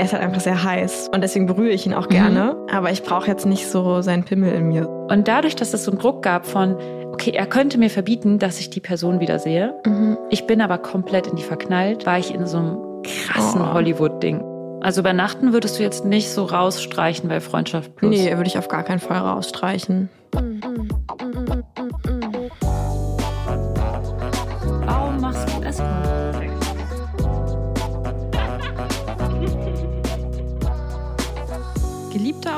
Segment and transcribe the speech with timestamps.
[0.00, 2.56] er ist halt einfach sehr heiß und deswegen berühre ich ihn auch gerne.
[2.56, 2.74] Mhm.
[2.74, 4.88] Aber ich brauche jetzt nicht so seinen Pimmel in mir.
[4.88, 6.74] Und dadurch, dass es so einen Druck gab von,
[7.12, 9.74] okay, er könnte mir verbieten, dass ich die Person wieder sehe.
[9.84, 10.16] Mhm.
[10.30, 13.74] Ich bin aber komplett in die verknallt, war ich in so einem krassen oh.
[13.74, 14.42] Hollywood-Ding.
[14.80, 18.10] Also übernachten würdest du jetzt nicht so rausstreichen bei Freundschaft Plus?
[18.10, 20.08] Nee, würde ich auf gar keinen Fall rausstreichen.
[20.32, 20.88] Warum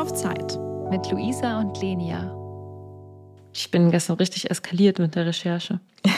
[0.02, 0.58] auf Zeit
[0.90, 2.36] mit Luisa und Lenia.
[3.52, 5.78] Ich bin gestern richtig eskaliert mit der Recherche.
[6.04, 6.14] ja.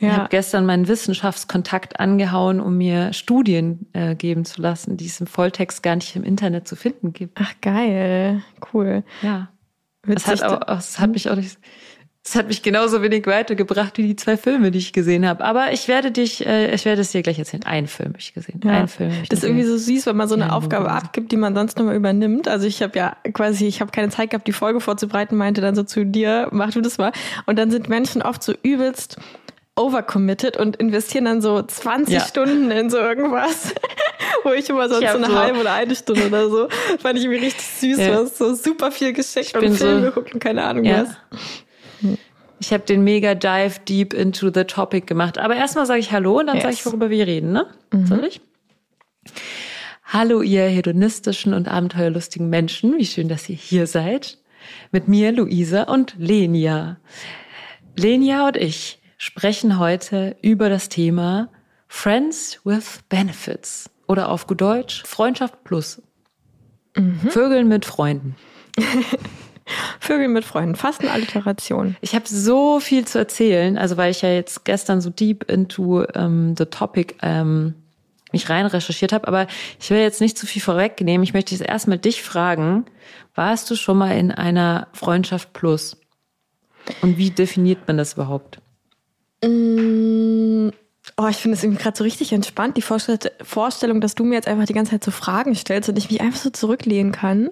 [0.00, 5.20] Ich habe gestern meinen Wissenschaftskontakt angehauen, um mir Studien äh, geben zu lassen, die es
[5.20, 7.38] im Volltext gar nicht im Internet zu finden gibt.
[7.40, 8.42] Ach geil,
[8.74, 9.04] cool.
[9.22, 9.48] Ja.
[10.04, 11.58] Das hat, auch, das hat mich auch nicht
[12.28, 15.44] es hat mich genauso wenig weitergebracht wie die zwei Filme, die ich gesehen habe.
[15.44, 17.62] Aber ich werde dich, äh, ich werde es dir gleich erzählen.
[17.62, 18.60] Einen Film habe ich gesehen.
[18.64, 18.72] Ja.
[18.72, 19.12] Einen Film.
[19.28, 21.94] das ist irgendwie so süß, wenn man so eine Aufgabe abgibt, die man sonst nochmal
[21.94, 22.48] übernimmt.
[22.48, 25.76] Also ich habe ja quasi, ich habe keine Zeit gehabt, die Folge vorzubereiten, meinte dann
[25.76, 27.12] so zu dir, mach du das mal.
[27.46, 29.18] Und dann sind Menschen oft so übelst
[29.76, 32.20] overcommitted und investieren dann so 20 ja.
[32.20, 33.74] Stunden in so irgendwas,
[34.42, 36.68] wo ich immer sonst so eine so halbe oder eine Stunde oder so,
[36.98, 38.22] fand ich irgendwie richtig süß, ja.
[38.22, 41.02] was so super viel geschickt und Filme so, geguckt und keine Ahnung ja.
[41.02, 41.40] was.
[42.58, 45.38] Ich habe den mega Dive deep into the topic gemacht.
[45.38, 46.62] Aber erstmal sage ich Hallo und dann yes.
[46.62, 47.66] sage ich, worüber wir reden, ne?
[47.92, 48.06] Mhm.
[48.06, 48.40] Soll ich?
[50.04, 52.96] Hallo, ihr hedonistischen und abenteuerlustigen Menschen.
[52.96, 54.38] Wie schön, dass ihr hier seid.
[54.90, 56.98] Mit mir, Luisa und Lenia.
[57.96, 61.48] Lenia und ich sprechen heute über das Thema
[61.88, 66.02] Friends with Benefits oder auf gut Deutsch Freundschaft plus.
[66.96, 67.30] Mhm.
[67.30, 68.36] Vögeln mit Freunden.
[70.00, 71.96] Vögel mit Freunden, fast eine Alliteration.
[72.00, 76.04] Ich habe so viel zu erzählen, also weil ich ja jetzt gestern so deep into
[76.14, 77.74] um, the topic ähm,
[78.32, 79.46] mich rein recherchiert habe, aber
[79.80, 81.24] ich will jetzt nicht zu viel vorwegnehmen.
[81.24, 82.86] Ich möchte jetzt erstmal dich fragen,
[83.34, 85.96] warst du schon mal in einer Freundschaft plus?
[87.02, 88.60] Und wie definiert man das überhaupt?
[89.44, 90.68] Mm,
[91.16, 94.48] oh, ich finde es irgendwie gerade so richtig entspannt, die Vorstellung, dass du mir jetzt
[94.48, 97.50] einfach die ganze Zeit so Fragen stellst und ich mich einfach so zurücklehnen kann.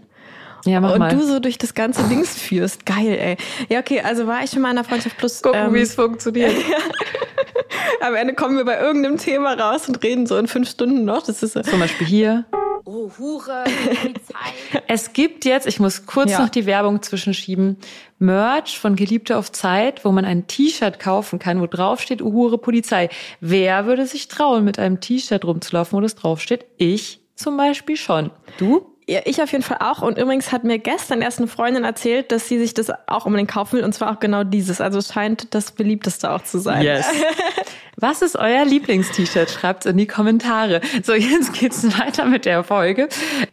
[0.64, 1.10] Ja, mach und mal.
[1.10, 2.86] du so durch das ganze Dings führst.
[2.86, 3.36] Geil, ey.
[3.68, 5.42] Ja, okay, also war ich schon mal in der Freundschaft Plus.
[5.42, 6.54] Gucken, ähm, wie es funktioniert.
[8.00, 11.22] Am Ende kommen wir bei irgendeinem Thema raus und reden so in fünf Stunden noch.
[11.22, 11.62] Das ist so.
[11.62, 12.44] Zum Beispiel hier.
[12.86, 14.34] Oh, Hure, Polizei.
[14.86, 16.40] Es gibt jetzt, ich muss kurz ja.
[16.42, 17.78] noch die Werbung zwischenschieben,
[18.18, 22.32] Merch von Geliebte auf Zeit, wo man ein T-Shirt kaufen kann, wo drauf steht, oh,
[22.32, 23.08] Hure Polizei.
[23.40, 26.66] Wer würde sich trauen, mit einem T-Shirt rumzulaufen, wo das drauf steht?
[26.76, 28.30] Ich zum Beispiel schon.
[28.58, 28.93] Du?
[29.06, 30.00] Ja, ich auf jeden Fall auch.
[30.00, 33.50] Und übrigens hat mir gestern erst eine Freundin erzählt, dass sie sich das auch unbedingt
[33.50, 33.84] kaufen will.
[33.84, 34.80] Und zwar auch genau dieses.
[34.80, 36.82] Also es scheint das beliebteste auch zu sein.
[36.82, 37.06] Yes.
[37.96, 39.50] Was ist euer Lieblings-T-Shirt?
[39.50, 40.80] Schreibt's in die Kommentare.
[41.02, 43.08] So, jetzt geht's weiter mit der Folge.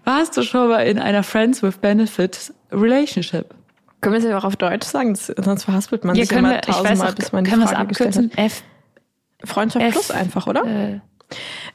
[0.06, 3.54] Warst du schon mal in einer Friends with Benefits Relationship?
[4.00, 5.16] Können wir es ja auch auf Deutsch sagen?
[5.16, 8.38] sonst verhaspelt man ja, sich immer wir, tausendmal, bis man die können Frage gestellt hat.
[8.38, 8.64] F
[9.44, 10.66] Freundschaft F, Plus einfach, oder?
[10.66, 11.00] Äh,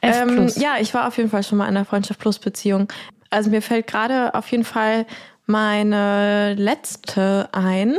[0.01, 2.87] F ähm, ja, ich war auf jeden Fall schon mal in einer Freundschaft Plus Beziehung.
[3.29, 5.05] Also mir fällt gerade auf jeden Fall
[5.45, 7.95] meine letzte ein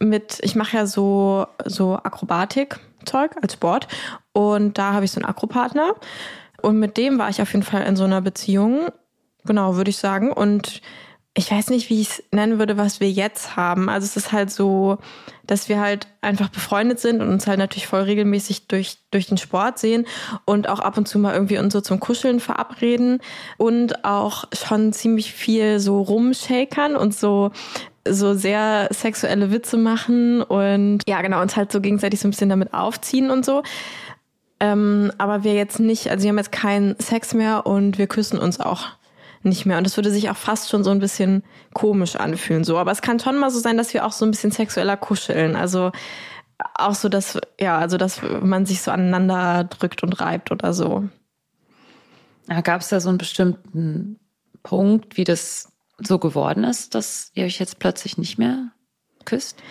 [0.00, 3.88] mit, ich mache ja so, so Akrobatik-Zeug als Sport
[4.32, 5.94] und da habe ich so einen Akropartner
[6.62, 8.88] und mit dem war ich auf jeden Fall in so einer Beziehung,
[9.44, 10.32] genau, würde ich sagen.
[10.32, 10.80] Und
[11.38, 13.90] ich weiß nicht, wie ich es nennen würde, was wir jetzt haben.
[13.90, 14.96] Also es ist halt so,
[15.46, 19.36] dass wir halt einfach befreundet sind und uns halt natürlich voll regelmäßig durch, durch den
[19.36, 20.06] Sport sehen
[20.46, 23.20] und auch ab und zu mal irgendwie uns so zum Kuscheln verabreden
[23.58, 27.50] und auch schon ziemlich viel so rumshakern und so
[28.08, 32.48] so sehr sexuelle Witze machen und ja, genau, uns halt so gegenseitig so ein bisschen
[32.48, 33.64] damit aufziehen und so.
[34.60, 38.38] Ähm, aber wir jetzt nicht, also wir haben jetzt keinen Sex mehr und wir küssen
[38.38, 38.95] uns auch
[39.46, 39.78] nicht mehr.
[39.78, 41.42] Und das würde sich auch fast schon so ein bisschen
[41.72, 42.64] komisch anfühlen.
[42.64, 44.96] So, aber es kann schon mal so sein, dass wir auch so ein bisschen sexueller
[44.96, 45.56] kuscheln.
[45.56, 45.92] Also
[46.74, 51.04] auch so, dass, ja, also dass man sich so aneinander drückt und reibt oder so.
[52.62, 54.20] Gab es da so einen bestimmten
[54.62, 58.70] Punkt, wie das so geworden ist, dass ihr euch jetzt plötzlich nicht mehr
[59.24, 59.62] küsst?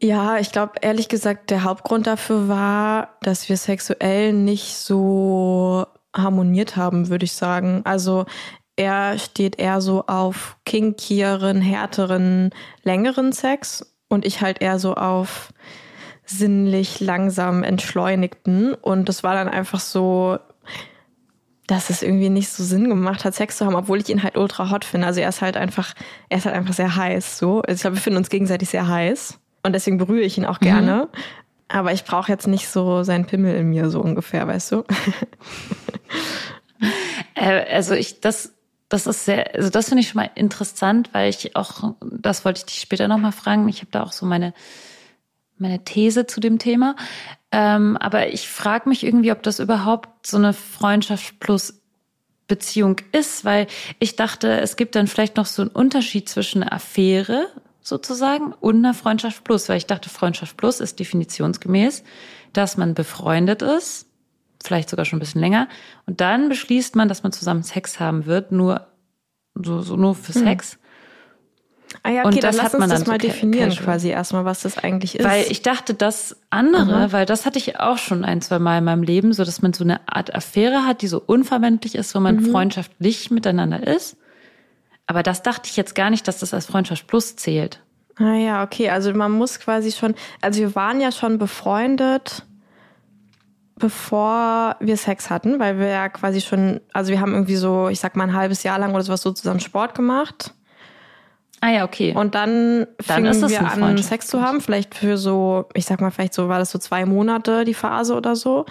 [0.00, 6.76] Ja, ich glaube, ehrlich gesagt, der Hauptgrund dafür war, dass wir sexuell nicht so harmoniert
[6.76, 7.82] haben, würde ich sagen.
[7.84, 8.26] Also
[8.76, 12.50] er steht eher so auf kinkieren, härteren,
[12.82, 15.52] längeren Sex und ich halt eher so auf
[16.24, 18.74] sinnlich langsam entschleunigten.
[18.74, 20.38] Und das war dann einfach so,
[21.66, 24.36] dass es irgendwie nicht so Sinn gemacht hat, Sex zu haben, obwohl ich ihn halt
[24.36, 25.06] ultra hot finde.
[25.06, 25.94] Also er ist halt einfach,
[26.28, 27.38] er ist halt einfach sehr heiß.
[27.38, 30.46] So, also ich glaube, wir finden uns gegenseitig sehr heiß und deswegen berühre ich ihn
[30.46, 30.64] auch mhm.
[30.64, 31.08] gerne.
[31.68, 34.84] Aber ich brauche jetzt nicht so seinen Pimmel in mir so ungefähr, weißt du?
[37.34, 38.53] Äh, also ich, das,
[38.94, 42.58] das ist sehr, also das finde ich schon mal interessant, weil ich auch, das wollte
[42.58, 43.68] ich dich später nochmal fragen.
[43.68, 44.54] Ich habe da auch so meine,
[45.58, 46.94] meine These zu dem Thema.
[47.50, 51.82] Ähm, aber ich frage mich irgendwie, ob das überhaupt so eine Freundschaft plus
[52.46, 53.66] Beziehung ist, weil
[53.98, 57.48] ich dachte, es gibt dann vielleicht noch so einen Unterschied zwischen einer Affäre
[57.80, 62.04] sozusagen und einer Freundschaft plus, weil ich dachte, Freundschaft plus ist definitionsgemäß,
[62.52, 64.06] dass man befreundet ist
[64.66, 65.68] vielleicht sogar schon ein bisschen länger.
[66.06, 68.86] Und dann beschließt man, dass man zusammen Sex haben wird, nur
[69.54, 70.42] so, so nur für hm.
[70.42, 70.72] Sex.
[70.72, 70.78] Hm.
[72.02, 73.84] Ah ja, okay, und das dann lass uns das mal so definieren casual.
[73.84, 75.24] quasi erstmal, was das eigentlich ist.
[75.24, 77.12] Weil ich dachte, das andere, Aha.
[77.12, 79.72] weil das hatte ich auch schon ein, zwei Mal in meinem Leben, so dass man
[79.72, 82.50] so eine Art Affäre hat, die so unverwendlich ist, wo man mhm.
[82.50, 84.16] freundschaftlich miteinander ist.
[85.06, 87.80] Aber das dachte ich jetzt gar nicht, dass das als Freundschaft plus zählt.
[88.16, 92.44] Ah ja, okay, also man muss quasi schon, also wir waren ja schon befreundet
[93.76, 98.00] bevor wir Sex hatten, weil wir ja quasi schon, also wir haben irgendwie so, ich
[98.00, 100.54] sag mal, ein halbes Jahr lang oder sowas so zusammen Sport gemacht.
[101.60, 102.12] Ah ja, okay.
[102.14, 104.60] Und dann, dann fingen wir an, Sex zu haben.
[104.60, 108.14] Vielleicht für so, ich sag mal, vielleicht so war das so zwei Monate die Phase
[108.14, 108.66] oder so.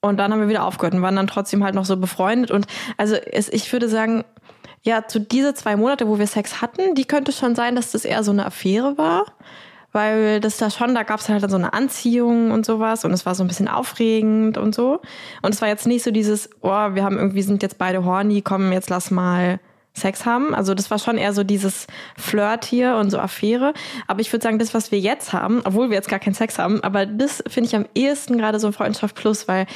[0.00, 2.50] Und dann haben wir wieder aufgehört und waren dann trotzdem halt noch so befreundet.
[2.50, 2.66] Und
[2.98, 4.24] also es, ich würde sagen,
[4.82, 8.04] ja, zu diese zwei Monate, wo wir Sex hatten, die könnte schon sein, dass das
[8.04, 9.24] eher so eine Affäre war
[9.94, 13.24] weil das da schon, da gab es halt so eine Anziehung und sowas und es
[13.24, 15.00] war so ein bisschen aufregend und so.
[15.40, 18.42] Und es war jetzt nicht so dieses, oh, wir haben irgendwie, sind jetzt beide horny,
[18.42, 19.60] komm, jetzt lass mal
[19.96, 20.52] Sex haben.
[20.52, 21.86] Also das war schon eher so dieses
[22.16, 23.72] Flirt hier und so Affäre.
[24.08, 26.58] Aber ich würde sagen, das, was wir jetzt haben, obwohl wir jetzt gar keinen Sex
[26.58, 29.66] haben, aber das finde ich am ehesten gerade so Freundschaft Plus, weil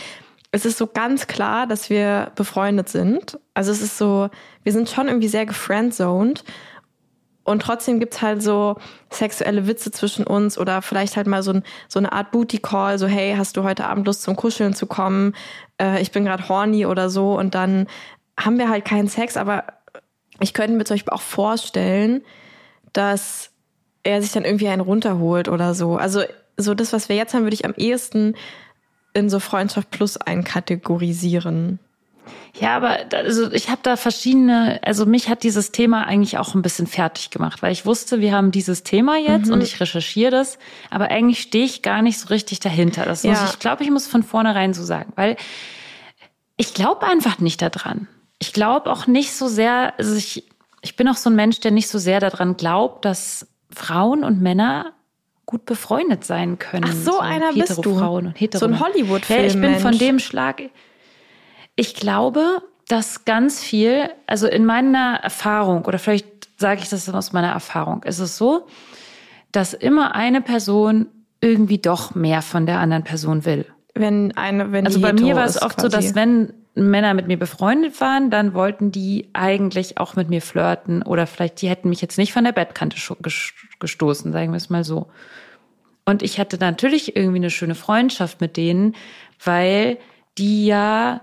[0.51, 3.39] es ist so ganz klar, dass wir befreundet sind.
[3.55, 4.31] Also es ist so,
[4.65, 6.43] wir sind schon irgendwie sehr gefriendzoned
[7.49, 8.77] und trotzdem gibt's halt so
[9.11, 13.07] sexuelle Witze zwischen uns oder vielleicht halt mal so, ein, so eine Art Booty-Call, so
[13.07, 15.35] hey, hast du heute Abend Lust zum Kuscheln zu kommen?
[15.81, 17.39] Äh, ich bin gerade horny oder so.
[17.39, 17.87] Und dann
[18.39, 19.65] haben wir halt keinen Sex, aber
[20.41, 22.23] ich könnte mir zum Beispiel auch vorstellen,
[22.93, 23.51] dass
[24.03, 25.97] er sich dann irgendwie einen runterholt oder so.
[25.97, 26.23] Also
[26.57, 28.35] so das, was wir jetzt haben, würde ich am ehesten
[29.15, 31.79] in so Freundschaft plus einkategorisieren.
[32.61, 36.63] Ja, aber also ich habe da verschiedene, also mich hat dieses Thema eigentlich auch ein
[36.63, 39.55] bisschen fertig gemacht, weil ich wusste, wir haben dieses Thema jetzt mhm.
[39.55, 40.59] und ich recherchiere das,
[40.91, 43.05] aber eigentlich stehe ich gar nicht so richtig dahinter.
[43.05, 43.31] Das ja.
[43.31, 45.37] muss ich glaube, ich muss von vornherein so sagen, weil
[46.57, 48.09] ich glaube einfach nicht daran.
[48.39, 50.45] Ich glaube auch nicht so sehr, also ich,
[50.83, 54.41] ich bin auch so ein Mensch, der nicht so sehr daran glaubt, dass Frauen und
[54.41, 54.93] Männer
[55.49, 56.85] gut befreundet sein können.
[56.87, 57.99] Ach so, so einer bist du.
[57.99, 59.41] Frauen und hetero so ein Hollywood-Film.
[59.41, 60.63] Ja, ich bin von dem Schlag
[61.79, 66.27] ich glaube, dass ganz viel, also in meiner Erfahrung, oder vielleicht
[66.57, 68.67] sage ich das aus meiner Erfahrung, ist es so,
[69.53, 71.07] dass immer eine Person
[71.41, 73.65] irgendwie doch mehr von der anderen Person will.
[73.95, 77.39] Wenn eine, wenn also bei mir war es oft so, dass wenn Männer mit mir
[77.39, 82.01] befreundet waren, dann wollten die eigentlich auch mit mir flirten oder vielleicht die hätten mich
[82.01, 82.97] jetzt nicht von der Bettkante
[83.79, 85.07] gestoßen, sagen wir es mal so.
[86.05, 88.97] Und ich hatte natürlich irgendwie eine schöne Freundschaft mit denen,
[89.45, 89.99] weil
[90.39, 91.21] die ja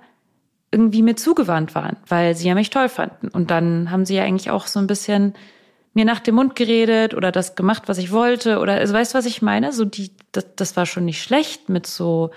[0.76, 3.30] irgendwie mir zugewandt waren, weil sie ja mich toll fanden.
[3.30, 5.34] Und dann haben sie ja eigentlich auch so ein bisschen
[5.94, 8.60] mir nach dem Mund geredet oder das gemacht, was ich wollte.
[8.60, 9.72] Oder also weißt du, was ich meine?
[9.72, 12.32] So die, das, das war schon nicht schlecht, mit so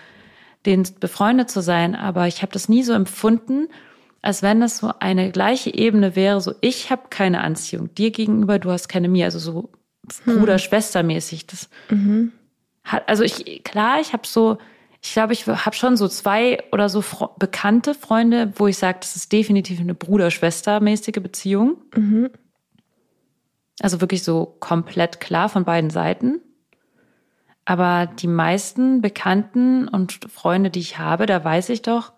[0.67, 3.67] denen befreundet zu sein, aber ich habe das nie so empfunden,
[4.23, 6.40] als wenn das so eine gleiche Ebene wäre.
[6.40, 9.25] So ich habe keine Anziehung dir gegenüber, du hast keine mir.
[9.25, 9.71] Also so
[10.25, 10.38] hm.
[10.38, 11.49] Bruder-Schwester-mäßig.
[11.49, 12.30] Das mhm.
[12.85, 14.59] hat, also ich klar, ich habe so
[15.00, 18.99] ich glaube, ich habe schon so zwei oder so Fre bekannte Freunde, wo ich sage,
[19.00, 21.76] das ist definitiv eine Bruder-Schwester-mäßige Beziehung.
[21.95, 22.31] Mhm.
[23.81, 26.40] Also wirklich so komplett klar von beiden Seiten.
[27.64, 32.12] Aber die meisten Bekannten und Freunde, die ich habe, da weiß ich doch,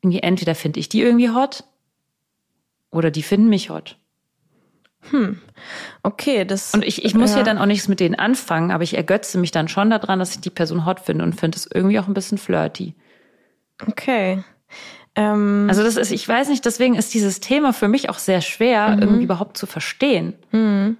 [0.00, 1.64] irgendwie entweder finde ich die irgendwie hot
[2.90, 3.98] oder die finden mich hot.
[5.10, 5.40] Hm,
[6.02, 6.74] okay, das.
[6.74, 7.38] Und ich, ich muss ja.
[7.38, 10.34] ja dann auch nichts mit denen anfangen, aber ich ergötze mich dann schon daran, dass
[10.34, 12.94] ich die Person hot finde und finde es irgendwie auch ein bisschen flirty.
[13.86, 14.42] Okay.
[15.16, 18.40] Ähm, also das ist, ich weiß nicht, deswegen ist dieses Thema für mich auch sehr
[18.40, 19.02] schwer, mhm.
[19.02, 20.34] irgendwie überhaupt zu verstehen.
[20.50, 20.96] Mhm.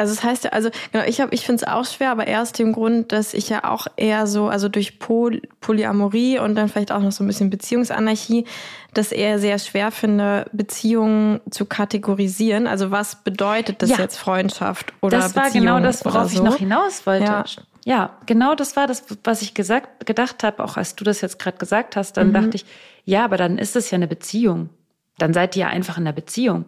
[0.00, 2.40] Also das heißt ja, also genau, ich habe, ich finde es auch schwer, aber eher
[2.40, 6.70] aus dem Grund, dass ich ja auch eher so, also durch Poly Polyamorie und dann
[6.70, 8.46] vielleicht auch noch so ein bisschen Beziehungsanarchie,
[8.94, 12.66] das eher sehr schwer finde, Beziehungen zu kategorisieren.
[12.66, 13.98] Also was bedeutet das ja.
[13.98, 16.38] jetzt Freundschaft oder Das war Beziehung genau das, worauf so?
[16.38, 17.24] ich noch hinaus wollte.
[17.24, 17.44] Ja.
[17.84, 18.16] ja.
[18.24, 21.58] genau das war das, was ich gesagt, gedacht habe, auch als du das jetzt gerade
[21.58, 22.32] gesagt hast, dann mhm.
[22.32, 22.64] dachte ich,
[23.04, 24.70] ja, aber dann ist es ja eine Beziehung.
[25.18, 26.64] Dann seid ihr ja einfach in einer Beziehung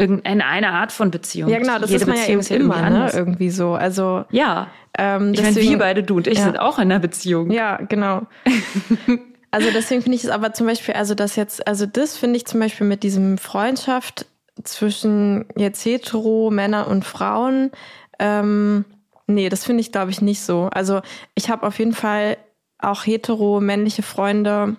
[0.00, 1.50] irgendeine Art von Beziehung.
[1.50, 3.10] Ja, genau, das Jede ist man Beziehung ja immer, ne?
[3.12, 3.74] irgendwie so.
[3.74, 6.44] Also ja, ähm, ich meine, wir beide, du und ich, ja.
[6.44, 7.50] sind auch in einer Beziehung.
[7.50, 8.22] Ja, genau.
[9.52, 12.46] Also deswegen finde ich es aber zum Beispiel, also das jetzt, also das finde ich
[12.46, 14.26] zum Beispiel mit diesem Freundschaft
[14.62, 17.72] zwischen jetzt hetero Männer und Frauen,
[18.20, 18.84] ähm,
[19.26, 20.70] nee, das finde ich glaube ich nicht so.
[20.72, 21.00] Also
[21.34, 22.36] ich habe auf jeden Fall
[22.78, 24.76] auch hetero männliche Freunde,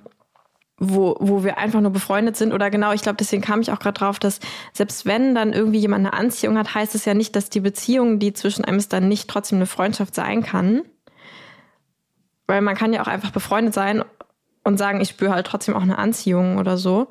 [0.83, 2.53] wo, wo wir einfach nur befreundet sind.
[2.53, 4.39] Oder genau, ich glaube, deswegen kam ich auch gerade drauf, dass
[4.73, 8.17] selbst wenn dann irgendwie jemand eine Anziehung hat, heißt es ja nicht, dass die Beziehung,
[8.17, 10.81] die zwischen einem ist, dann nicht trotzdem eine Freundschaft sein kann.
[12.47, 14.03] Weil man kann ja auch einfach befreundet sein
[14.63, 17.07] und sagen, ich spüre halt trotzdem auch eine Anziehung oder so.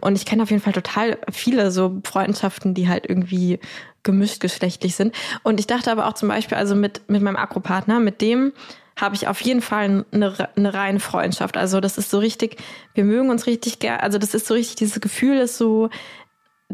[0.00, 3.60] Und ich kenne auf jeden Fall total viele so Freundschaften, die halt irgendwie
[4.02, 5.14] gemischt geschlechtlich sind.
[5.42, 8.52] Und ich dachte aber auch zum Beispiel, also mit, mit meinem Akropartner, mit dem
[8.96, 11.56] habe ich auf jeden Fall eine, eine reine Freundschaft.
[11.56, 12.56] Also das ist so richtig,
[12.94, 14.02] wir mögen uns richtig gerne.
[14.02, 15.90] Also das ist so richtig, dieses Gefühl ist so,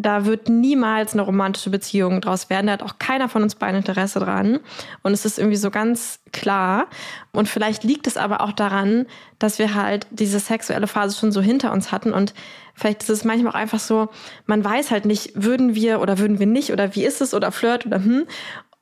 [0.01, 2.69] da wird niemals eine romantische Beziehung draus werden.
[2.69, 4.61] Da hat auch keiner von uns beiden Interesse dran.
[5.03, 6.87] Und es ist irgendwie so ganz klar.
[7.33, 9.07] Und vielleicht liegt es aber auch daran,
[9.41, 12.13] dass wir halt diese sexuelle Phase schon so hinter uns hatten.
[12.13, 12.33] Und
[12.75, 14.09] vielleicht ist es manchmal auch einfach so,
[14.47, 17.51] man weiß halt nicht, würden wir oder würden wir nicht oder wie ist es oder
[17.51, 18.27] flirt oder hm.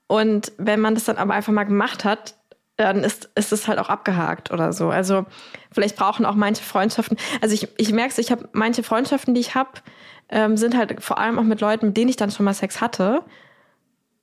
[0.09, 2.36] Und wenn man das dann aber einfach mal gemacht hat,
[2.76, 4.90] dann ist, ist es halt auch abgehakt oder so.
[4.90, 5.25] Also
[5.73, 7.16] vielleicht brauchen auch manche Freundschaften.
[7.40, 9.71] Also ich, ich merke es, ich habe manche Freundschaften, die ich habe,
[10.28, 12.80] ähm, sind halt vor allem auch mit Leuten, mit denen ich dann schon mal Sex
[12.80, 13.23] hatte.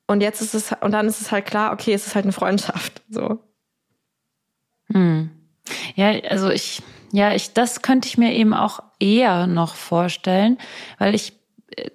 [0.06, 2.34] Und jetzt ist es, und dann ist es halt klar, okay, es ist halt eine
[2.34, 3.02] Freundschaft.
[3.10, 3.40] So.
[4.92, 5.32] Hm.
[5.96, 10.58] Ja, also ich, ja, ich, das könnte ich mir eben auch eher noch vorstellen,
[11.00, 11.34] weil ich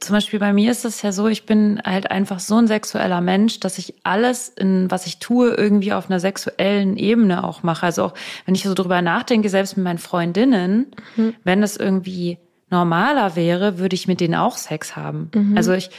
[0.00, 3.20] zum Beispiel bei mir ist es ja so, ich bin halt einfach so ein sexueller
[3.20, 7.86] Mensch, dass ich alles, in was ich tue, irgendwie auf einer sexuellen Ebene auch mache.
[7.86, 8.14] Also auch
[8.46, 11.34] wenn ich so drüber nachdenke, selbst mit meinen Freundinnen, mhm.
[11.44, 12.38] wenn das irgendwie
[12.70, 15.30] normaler wäre, würde ich mit denen auch Sex haben.
[15.34, 15.56] Mhm.
[15.56, 15.90] Also ich,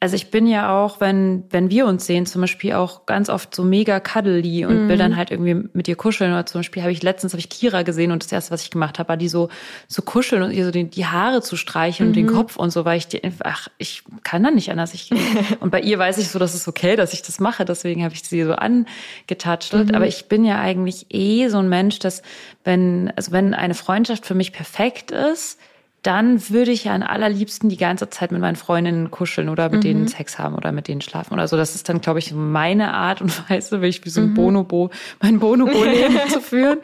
[0.00, 3.54] also ich bin ja auch, wenn, wenn wir uns sehen, zum Beispiel auch ganz oft
[3.54, 4.88] so mega cuddly und mhm.
[4.90, 6.30] will dann halt irgendwie mit ihr kuscheln.
[6.30, 8.70] Oder zum Beispiel habe ich letztens habe ich Kira gesehen und das erste, was ich
[8.70, 9.48] gemacht habe, war die so
[9.88, 12.10] so kuscheln und ihr so die, die Haare zu streichen mhm.
[12.10, 12.32] und den mhm.
[12.32, 14.92] Kopf und so, weil ich die ach, ich kann da nicht anders.
[14.92, 15.10] Ich,
[15.60, 17.64] und bei ihr weiß ich so, dass es okay, dass ich das mache.
[17.64, 19.88] Deswegen habe ich sie so angetatschelt.
[19.88, 19.94] Mhm.
[19.94, 22.20] Aber ich bin ja eigentlich eh so ein Mensch, dass
[22.62, 25.58] wenn, also wenn eine Freundschaft für mich perfekt ist,
[26.04, 29.78] dann würde ich ja am allerliebsten die ganze Zeit mit meinen Freundinnen kuscheln oder mit
[29.78, 29.80] mhm.
[29.80, 31.56] denen Sex haben oder mit denen schlafen oder so.
[31.56, 34.34] Das ist dann, glaube ich, meine Art und Weise, wie ich wie so ein mhm.
[34.34, 34.90] Bonobo,
[35.22, 36.78] mein Bonobo-Leben zu führen.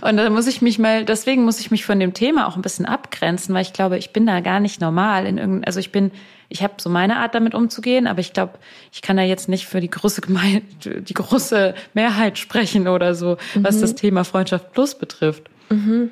[0.00, 2.62] Und da muss ich mich mal, deswegen muss ich mich von dem Thema auch ein
[2.62, 5.92] bisschen abgrenzen, weil ich glaube, ich bin da gar nicht normal in irgendein, also ich
[5.92, 6.10] bin,
[6.48, 8.54] ich habe so meine Art damit umzugehen, aber ich glaube,
[8.92, 10.62] ich kann da jetzt nicht für die große Gemeinde,
[11.00, 13.62] die große Mehrheit sprechen oder so, mhm.
[13.62, 15.48] was das Thema Freundschaft Plus betrifft.
[15.70, 16.10] Mhm.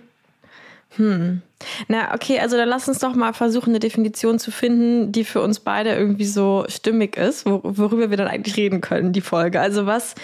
[0.91, 1.43] Hm.
[1.89, 5.41] Na, okay, also dann lass uns doch mal versuchen, eine Definition zu finden, die für
[5.41, 9.61] uns beide irgendwie so stimmig ist, worüber wir dann eigentlich reden können, die Folge.
[9.61, 10.15] Also was,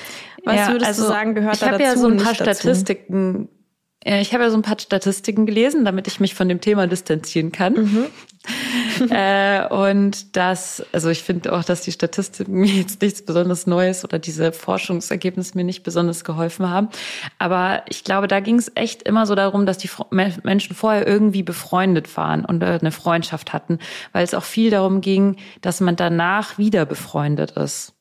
[0.44, 1.82] was ja, würdest also, du sagen, gehört da dazu?
[1.82, 3.48] Ich habe ja so ein paar Statistiken
[4.04, 7.52] ich habe ja so ein paar Statistiken gelesen, damit ich mich von dem Thema distanzieren
[7.52, 7.74] kann.
[7.74, 8.06] Mhm.
[9.10, 14.04] äh, und das, also ich finde auch, dass die Statistiken mir jetzt nichts besonders Neues
[14.04, 16.88] oder diese Forschungsergebnisse mir nicht besonders geholfen haben.
[17.38, 21.42] Aber ich glaube, da ging es echt immer so darum, dass die Menschen vorher irgendwie
[21.42, 23.78] befreundet waren und äh, eine Freundschaft hatten,
[24.12, 27.94] weil es auch viel darum ging, dass man danach wieder befreundet ist.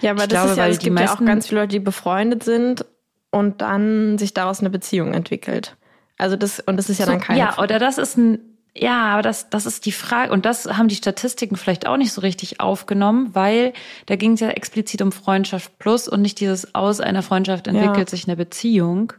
[0.00, 1.80] Ja, aber ich das glaube, ist ja, es gibt ja auch ganz viele Leute, die
[1.80, 2.84] befreundet sind
[3.30, 5.76] und dann sich daraus eine Beziehung entwickelt.
[6.18, 7.38] Also das, und das ist ja so, dann keine.
[7.38, 10.32] Ja, oder das ist ein, ja, aber das, das ist die Frage.
[10.32, 13.72] Und das haben die Statistiken vielleicht auch nicht so richtig aufgenommen, weil
[14.06, 17.98] da ging es ja explizit um Freundschaft plus und nicht dieses aus einer Freundschaft entwickelt
[17.98, 18.06] ja.
[18.08, 19.12] sich eine Beziehung.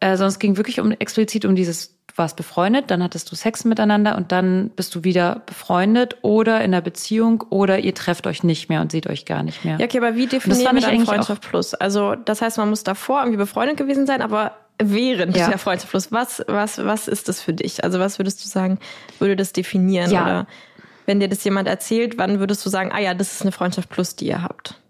[0.00, 3.36] Äh, sondern es ging wirklich um explizit um dieses du warst befreundet, dann hattest du
[3.36, 8.26] Sex miteinander und dann bist du wieder befreundet oder in einer Beziehung oder ihr trefft
[8.26, 9.78] euch nicht mehr und seht euch gar nicht mehr.
[9.78, 11.74] Ja, okay, aber wie definiert man dann Freundschaft plus?
[11.74, 15.48] Also das heißt, man muss davor irgendwie befreundet gewesen sein, aber während ja.
[15.48, 17.84] der Freundschaft plus, was, was, was ist das für dich?
[17.84, 18.78] Also was würdest du sagen,
[19.18, 20.10] würde das definieren?
[20.10, 20.22] Ja.
[20.22, 20.46] Oder
[21.06, 23.88] wenn dir das jemand erzählt, wann würdest du sagen, ah ja, das ist eine Freundschaft
[23.88, 24.80] plus, die ihr habt?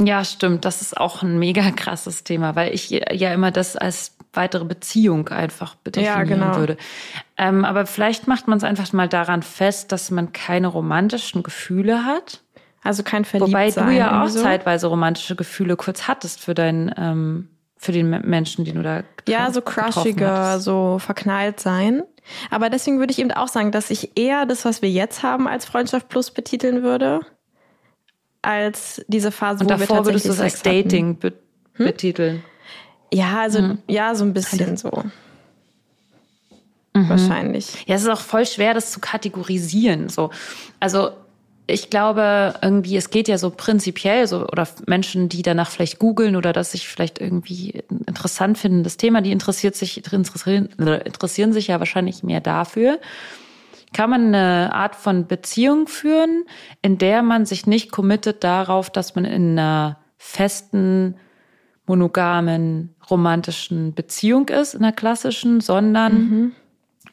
[0.00, 0.64] Ja, stimmt.
[0.64, 5.28] Das ist auch ein mega krasses Thema, weil ich ja immer das als weitere Beziehung
[5.28, 6.56] einfach definieren ja, genau.
[6.56, 6.76] würde.
[7.36, 12.04] Ähm, aber vielleicht macht man es einfach mal daran fest, dass man keine romantischen Gefühle
[12.04, 12.40] hat.
[12.82, 13.84] Also kein Verliebtsein.
[13.84, 14.42] Wobei du ja auch so.
[14.42, 17.48] zeitweise romantische Gefühle kurz hattest für deinen, ähm,
[17.82, 22.04] für den Menschen, den du da Ja, so crushiger, so verknallt sein.
[22.48, 25.48] Aber deswegen würde ich eben auch sagen, dass ich eher das, was wir jetzt haben,
[25.48, 27.22] als Freundschaft plus betiteln würde,
[28.40, 31.32] als diese Phase, Und wo wir tatsächlich würdest du es als Dating be
[31.74, 31.86] hm?
[31.86, 32.44] betiteln.
[33.12, 33.78] Ja, also mhm.
[33.88, 35.02] ja, so ein bisschen so.
[36.94, 37.08] Mhm.
[37.08, 37.84] Wahrscheinlich.
[37.86, 40.08] Ja, es ist auch voll schwer, das zu kategorisieren.
[40.08, 40.30] So,
[40.78, 41.10] also
[41.66, 46.34] ich glaube, irgendwie, es geht ja so prinzipiell, so, oder Menschen, die danach vielleicht googeln
[46.34, 51.68] oder das sich vielleicht irgendwie interessant finden, das Thema, die interessiert sich, interessieren, interessieren sich
[51.68, 52.98] ja wahrscheinlich mehr dafür.
[53.92, 56.44] Kann man eine Art von Beziehung führen,
[56.80, 61.16] in der man sich nicht committet darauf, dass man in einer festen,
[61.86, 66.52] monogamen, romantischen Beziehung ist, in einer klassischen, sondern mhm.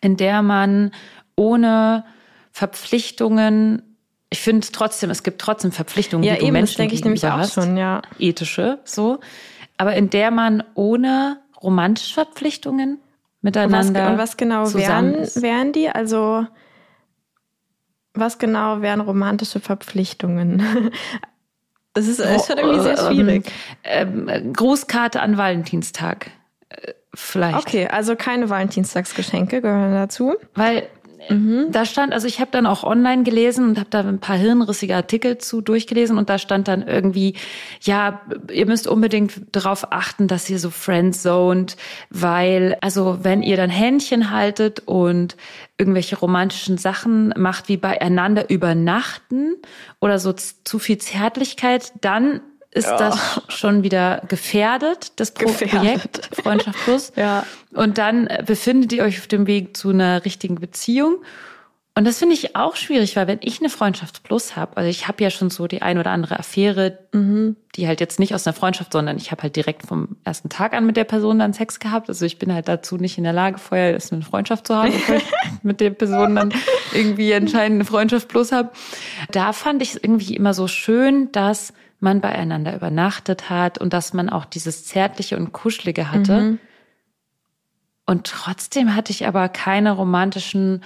[0.02, 0.92] in der man
[1.36, 2.06] ohne
[2.52, 3.89] Verpflichtungen
[4.30, 7.04] ich finde trotzdem, es gibt trotzdem Verpflichtungen, ja, die du eben, Menschen das denke ich
[7.04, 8.02] nämlich auch hast, schon, ja.
[8.20, 9.20] Ethische, so.
[9.78, 13.00] Aber in der man ohne romantische Verpflichtungen
[13.42, 13.78] miteinander.
[13.78, 15.90] Und was, und was genau wären, wären die?
[15.90, 16.46] Also,
[18.14, 20.92] was genau wären romantische Verpflichtungen?
[21.94, 23.52] Das ist, ist schon irgendwie sehr oh, schwierig.
[23.84, 26.30] Ähm, ähm, Grußkarte an Valentinstag.
[26.70, 27.58] Äh, vielleicht.
[27.58, 30.36] Okay, also keine Valentinstagsgeschenke gehören dazu.
[30.54, 30.88] Weil
[31.30, 31.68] Mhm.
[31.72, 34.96] Da stand, also ich habe dann auch online gelesen und habe da ein paar hirnrissige
[34.96, 37.36] Artikel zu durchgelesen und da stand dann irgendwie,
[37.82, 38.22] ja,
[38.52, 41.76] ihr müsst unbedingt darauf achten, dass ihr so friendzoned,
[42.10, 45.36] weil, also wenn ihr dann Händchen haltet und
[45.78, 49.56] irgendwelche romantischen Sachen macht, wie beieinander übernachten
[50.00, 52.98] oder so zu viel Zärtlichkeit, dann ist ja.
[52.98, 55.80] das schon wieder gefährdet, das gefährdet.
[55.80, 57.12] Projekt Freundschaft Plus.
[57.16, 57.46] ja.
[57.74, 61.18] Und dann befindet ihr euch auf dem Weg zu einer richtigen Beziehung.
[61.96, 65.08] Und das finde ich auch schwierig, weil wenn ich eine Freundschaft Plus habe, also ich
[65.10, 67.58] habe ja schon so die ein oder andere Affäre, mhm.
[67.76, 70.74] die halt jetzt nicht aus einer Freundschaft, sondern ich habe halt direkt vom ersten Tag
[70.74, 72.08] an mit der Person dann Sex gehabt.
[72.08, 74.94] Also ich bin halt dazu nicht in der Lage, vorher erst eine Freundschaft zu haben,
[74.94, 75.26] bevor ich
[75.64, 76.54] mit der Person dann
[76.94, 78.70] irgendwie entscheidende Freundschaft Plus habe.
[79.32, 84.14] Da fand ich es irgendwie immer so schön, dass man beieinander übernachtet hat und dass
[84.14, 86.40] man auch dieses Zärtliche und Kuschelige hatte.
[86.40, 86.60] Mhm.
[88.06, 90.82] Und trotzdem hatte ich aber keine romantischen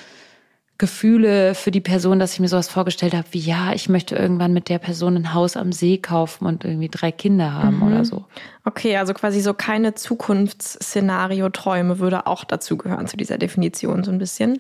[0.77, 4.53] Gefühle für die Person, dass ich mir sowas vorgestellt habe, wie ja, ich möchte irgendwann
[4.53, 7.83] mit der Person ein Haus am See kaufen und irgendwie drei Kinder haben mhm.
[7.83, 8.25] oder so.
[8.65, 14.17] Okay, also quasi so keine Zukunftsszenario-Träume würde auch dazu gehören zu dieser Definition so ein
[14.17, 14.59] bisschen.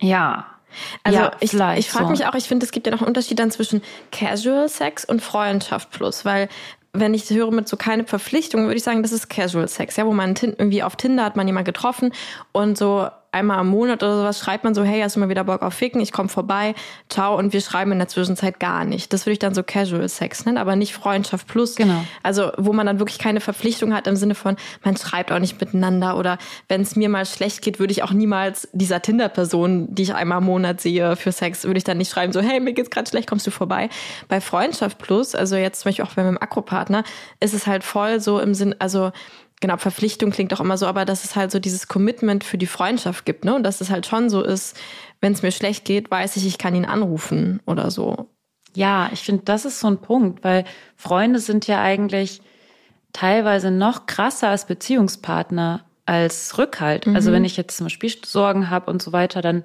[0.00, 0.46] Ja,
[1.02, 2.10] also ja, ich, ich frage so.
[2.10, 5.20] mich auch, ich finde, es gibt ja noch einen Unterschied dann zwischen Casual Sex und
[5.22, 6.48] Freundschaft plus, weil
[6.92, 10.06] wenn ich höre mit so keine Verpflichtung, würde ich sagen, das ist Casual Sex, ja,
[10.06, 12.12] wo man irgendwie auf Tinder hat man jemanden getroffen
[12.52, 15.44] und so einmal am Monat oder sowas schreibt man so, hey, hast du mal wieder
[15.44, 16.00] Bock auf Ficken?
[16.00, 16.74] Ich komme vorbei,
[17.08, 17.36] ciao.
[17.36, 19.12] Und wir schreiben in der Zwischenzeit gar nicht.
[19.12, 21.74] Das würde ich dann so Casual Sex nennen, aber nicht Freundschaft plus.
[21.76, 22.04] Genau.
[22.22, 25.58] Also wo man dann wirklich keine Verpflichtung hat im Sinne von, man schreibt auch nicht
[25.60, 30.02] miteinander oder wenn es mir mal schlecht geht, würde ich auch niemals dieser Tinder-Person, die
[30.02, 32.74] ich einmal im Monat sehe für Sex, würde ich dann nicht schreiben, so, hey, mir
[32.74, 33.88] geht's gerade schlecht, kommst du vorbei?
[34.28, 37.02] Bei Freundschaft plus, also jetzt zum Beispiel auch bei meinem Akropartner,
[37.40, 39.12] ist es halt voll so im Sinn, also
[39.62, 42.66] genau, Verpflichtung klingt auch immer so, aber dass es halt so dieses Commitment für die
[42.66, 43.54] Freundschaft gibt, ne?
[43.54, 44.78] Und dass es halt schon so ist,
[45.22, 48.28] wenn es mir schlecht geht, weiß ich, ich kann ihn anrufen oder so.
[48.74, 50.64] Ja, ich finde, das ist so ein Punkt, weil
[50.96, 52.42] Freunde sind ja eigentlich
[53.14, 57.06] teilweise noch krasser als Beziehungspartner als Rückhalt.
[57.06, 57.16] Also mhm.
[57.16, 59.62] Also wenn ich jetzt zum Beispiel Sorgen habe und so weiter, dann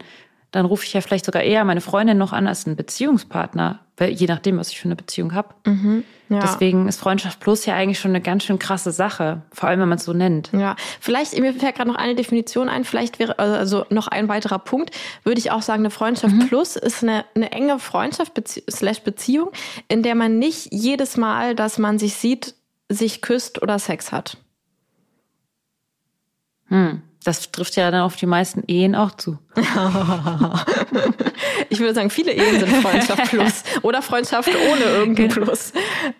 [0.52, 4.12] dann rufe ich ja vielleicht sogar eher meine Freundin noch an als einen Beziehungspartner, weil
[4.12, 5.50] je nachdem, was ich für eine Beziehung habe.
[5.66, 6.40] Mhm, ja.
[6.40, 9.90] Deswegen ist Freundschaft Plus ja eigentlich schon eine ganz schön krasse Sache, vor allem wenn
[9.90, 10.52] man es so nennt.
[10.52, 14.60] Ja, vielleicht, mir fällt gerade noch eine Definition ein, vielleicht wäre also noch ein weiterer
[14.60, 14.92] Punkt,
[15.24, 16.48] würde ich auch sagen, eine Freundschaft mhm.
[16.48, 19.52] Plus ist eine, eine enge Freundschaft Bezie slash Beziehung,
[19.88, 22.56] in der man nicht jedes Mal, dass man sich sieht,
[22.90, 24.38] sich küsst oder Sex hat.
[26.68, 27.02] Hm.
[27.24, 29.38] Das trifft ja dann auf die meisten Ehen auch zu.
[31.70, 35.74] ich würde sagen, viele Ehen sind Freundschaft plus oder Freundschaft ohne irgendein Plus.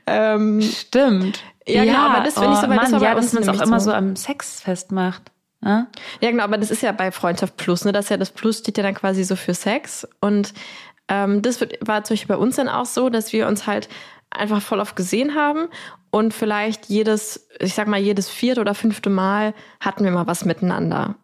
[0.06, 1.44] Ähm, Stimmt.
[1.68, 3.62] Ja, genau, aber das finde ich so, weil Mann, das ja, dass man es auch
[3.62, 5.24] immer so am Sex festmacht.
[5.64, 5.88] Ja?
[6.22, 7.92] ja, genau, aber das ist ja bei Freundschaft plus, ne?
[7.92, 10.08] Das ist ja das Plus steht ja dann quasi so für Sex.
[10.22, 10.54] Und
[11.08, 13.90] ähm, das wird, war zum Beispiel bei uns dann auch so, dass wir uns halt
[14.30, 15.68] einfach voll oft gesehen haben
[16.10, 20.46] und vielleicht jedes, ich sag mal, jedes vierte oder fünfte Mal hatten wir mal was
[20.46, 21.16] miteinander.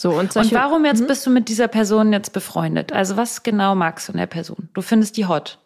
[0.00, 1.08] So, und, solche, und warum jetzt hm?
[1.08, 2.92] bist du mit dieser Person jetzt befreundet?
[2.92, 4.68] Also was genau magst du in der Person?
[4.72, 5.58] Du findest die hot.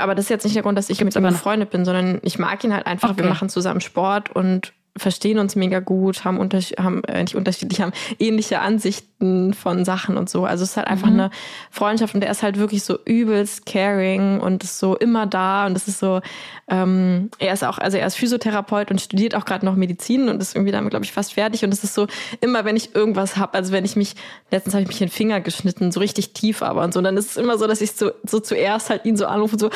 [0.00, 2.18] Aber das ist jetzt nicht der Grund, dass ich Gibt's mit ihm befreundet bin, sondern
[2.24, 3.10] ich mag ihn halt einfach.
[3.10, 3.22] Okay.
[3.22, 7.80] Wir machen zusammen Sport und verstehen uns mega gut, haben, unter, haben äh, nicht unterschiedlich,
[7.80, 10.44] haben ähnliche Ansichten von Sachen und so.
[10.44, 11.20] Also es ist halt einfach mhm.
[11.20, 11.30] eine
[11.70, 15.74] Freundschaft und der ist halt wirklich so übelst caring und ist so immer da und
[15.74, 16.20] es ist so,
[16.68, 20.42] ähm, er ist auch, also er ist Physiotherapeut und studiert auch gerade noch Medizin und
[20.42, 21.64] ist irgendwie damit, glaube ich, fast fertig.
[21.64, 22.08] Und es ist so,
[22.40, 24.16] immer wenn ich irgendwas hab, also wenn ich mich,
[24.50, 27.30] letztens habe ich mich den Finger geschnitten, so richtig tief aber und so, dann ist
[27.30, 29.70] es immer so, dass ich so, so zuerst halt ihn so anrufe und so,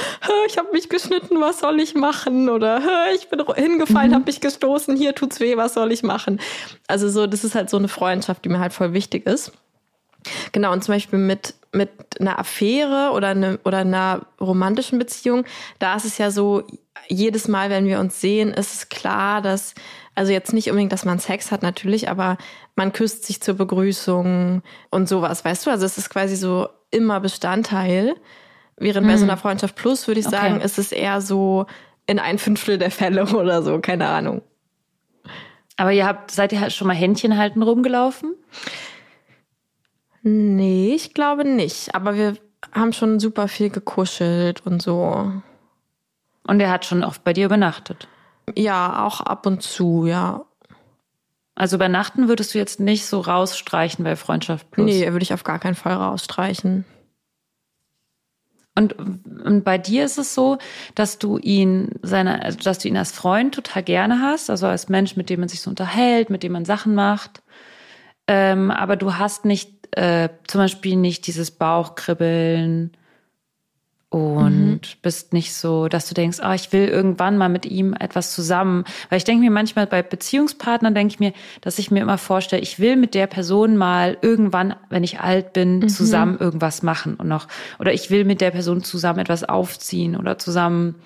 [0.49, 2.51] ich habe mich geschnitten, was soll ich machen?
[2.51, 2.83] Oder
[3.15, 4.15] ich bin hingefallen, mhm.
[4.15, 6.41] habe mich gestoßen, hier tut's weh, was soll ich machen?
[6.89, 9.30] Also so, das ist halt so eine Freundschaft, die mir halt voll wichtig ist.
[10.53, 15.45] Genau, und zum Beispiel mit mit einer Affäre oder, eine, oder einer romantischen Beziehung,
[15.79, 16.65] da ist es ja so,
[17.09, 19.75] jedes Mal, wenn wir uns sehen, ist es klar, dass,
[20.15, 22.39] also jetzt nicht unbedingt, dass man Sex hat natürlich, aber
[22.77, 25.71] man küsst sich zur Begrüßung und sowas, weißt du?
[25.71, 28.15] Also es ist quasi so immer Bestandteil.
[28.77, 29.11] Während mhm.
[29.11, 30.37] bei so einer Freundschaft Plus, würde ich okay.
[30.37, 31.67] sagen, ist es eher so
[32.07, 34.43] in ein Fünftel der Fälle oder so, keine Ahnung.
[35.77, 38.35] Aber ihr habt, seid ihr halt schon mal Händchen halten rumgelaufen?
[40.23, 41.95] Nee, ich glaube nicht.
[41.95, 42.37] Aber wir
[42.73, 45.33] haben schon super viel gekuschelt und so.
[46.47, 48.09] Und er hat schon oft bei dir übernachtet?
[48.57, 50.45] Ja, auch ab und zu, ja.
[51.55, 54.87] Also übernachten würdest du jetzt nicht so rausstreichen bei Freundschaft Plus?
[54.87, 56.85] Nee, würde ich auf gar keinen Fall rausstreichen.
[58.75, 60.59] Und, und bei dir ist es so,
[60.95, 64.89] dass du ihn seine, also dass du ihn als Freund total gerne hast, also als
[64.89, 67.43] Mensch, mit dem man sich so unterhält, mit dem man Sachen macht.
[68.27, 72.93] Ähm, aber du hast nicht äh, zum Beispiel nicht dieses Bauchkribbeln
[74.11, 74.81] und mhm.
[75.03, 78.85] bist nicht so, dass du denkst, ah, ich will irgendwann mal mit ihm etwas zusammen.
[79.09, 82.61] Weil ich denke mir manchmal bei Beziehungspartnern, denke ich mir, dass ich mir immer vorstelle,
[82.61, 85.89] ich will mit der Person mal irgendwann, wenn ich alt bin, mhm.
[85.89, 87.47] zusammen irgendwas machen und noch,
[87.79, 90.97] oder ich will mit der Person zusammen etwas aufziehen oder zusammen,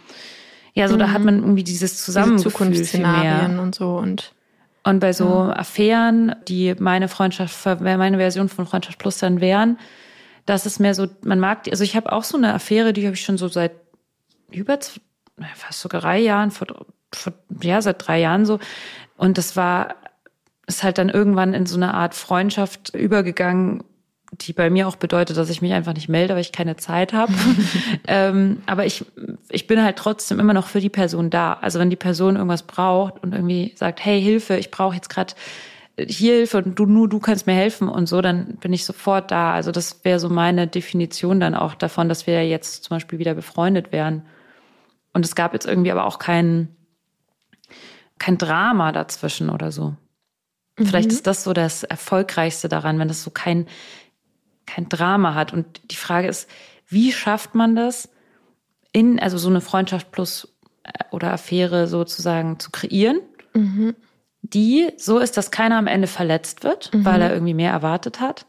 [0.72, 1.00] ja, so mhm.
[1.00, 1.26] da hat mhm.
[1.26, 4.32] man irgendwie dieses Zusammengefühl Diese Zukunftsszenarien und so und
[4.84, 5.56] und bei so ja.
[5.56, 9.78] Affären, die meine Freundschaft, meine Version von Freundschaft Plus dann wären,
[10.46, 13.06] das ist mehr so, man mag die, also ich habe auch so eine Affäre, die
[13.06, 13.72] habe ich schon so seit
[14.50, 14.78] über
[15.54, 16.66] fast sogar drei Jahren, vor,
[17.12, 18.60] vor, ja, seit drei Jahren so.
[19.16, 19.96] Und das war,
[20.66, 23.84] ist halt dann irgendwann in so eine Art Freundschaft übergegangen,
[24.40, 27.12] die bei mir auch bedeutet, dass ich mich einfach nicht melde, weil ich keine Zeit
[27.12, 27.32] habe.
[28.06, 29.04] ähm, aber ich,
[29.48, 31.54] ich bin halt trotzdem immer noch für die Person da.
[31.54, 35.34] Also wenn die Person irgendwas braucht und irgendwie sagt, hey, Hilfe, ich brauche jetzt gerade
[35.96, 39.30] hier Hilfe und du nur du kannst mir helfen und so, dann bin ich sofort
[39.30, 39.54] da.
[39.54, 43.34] Also das wäre so meine Definition dann auch davon, dass wir jetzt zum Beispiel wieder
[43.34, 44.22] befreundet wären.
[45.12, 46.68] Und es gab jetzt irgendwie aber auch kein,
[48.18, 49.94] kein Drama dazwischen oder so.
[50.78, 50.86] Mhm.
[50.86, 53.66] Vielleicht ist das so das Erfolgreichste daran, wenn das so kein,
[54.66, 55.53] kein Drama hat.
[55.53, 56.48] Und die Frage ist,
[56.87, 58.09] wie schafft man das,
[58.92, 63.20] in, also so eine Freundschaft plus äh, oder Affäre sozusagen zu kreieren?
[63.55, 63.94] Mhm
[64.44, 67.05] die so ist, dass keiner am Ende verletzt wird, mhm.
[67.05, 68.46] weil er irgendwie mehr erwartet hat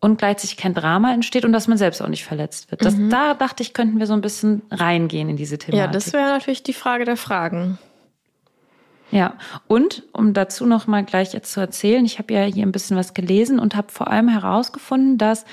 [0.00, 2.84] und gleichzeitig kein Drama entsteht und dass man selbst auch nicht verletzt wird.
[2.84, 3.10] Das, mhm.
[3.10, 5.78] Da dachte ich, könnten wir so ein bisschen reingehen in diese Thematik.
[5.78, 7.78] Ja, das wäre natürlich die Frage der Fragen.
[9.10, 9.34] Ja,
[9.66, 12.96] und um dazu noch mal gleich jetzt zu erzählen, ich habe ja hier ein bisschen
[12.96, 15.46] was gelesen und habe vor allem herausgefunden, dass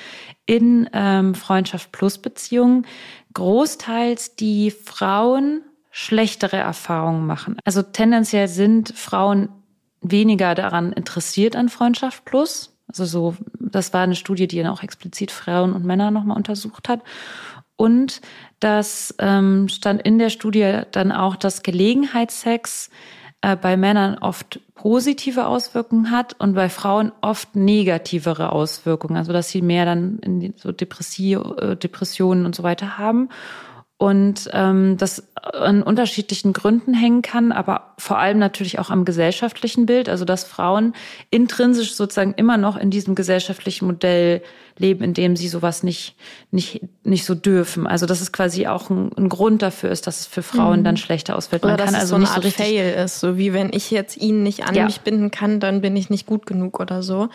[0.46, 2.86] in ähm, Freundschaft Plus Beziehungen
[3.34, 7.58] großteils die Frauen schlechtere Erfahrungen machen.
[7.64, 9.48] Also tendenziell sind Frauen
[10.02, 12.78] weniger daran interessiert an Freundschaft Plus.
[12.88, 16.90] Also so, das war eine Studie, die dann auch explizit Frauen und Männer nochmal untersucht
[16.90, 17.02] hat.
[17.78, 18.22] Und
[18.60, 22.90] das ähm, stand in der Studie dann auch, dass Gelegenheitssex
[23.42, 29.18] äh, bei Männern oft positive Auswirkungen hat und bei Frauen oft negativere Auswirkungen.
[29.18, 33.30] Also dass sie mehr dann in so Depressie, äh, Depressionen und so weiter haben
[33.98, 39.86] und ähm, das an unterschiedlichen Gründen hängen kann, aber vor allem natürlich auch am gesellschaftlichen
[39.86, 40.94] Bild, also dass Frauen
[41.30, 44.42] intrinsisch sozusagen immer noch in diesem gesellschaftlichen Modell
[44.78, 46.16] leben, in dem sie sowas nicht
[46.52, 47.88] nicht nicht so dürfen.
[47.88, 50.84] Also dass es quasi auch ein, ein Grund dafür ist, dass es für Frauen mhm.
[50.84, 51.64] dann schlechter ausfällt.
[51.64, 53.72] Man oder kann dass also es so eine Art so Fail ist, so wie wenn
[53.72, 54.86] ich jetzt ihn nicht an ja.
[54.86, 57.30] mich binden kann, dann bin ich nicht gut genug oder so.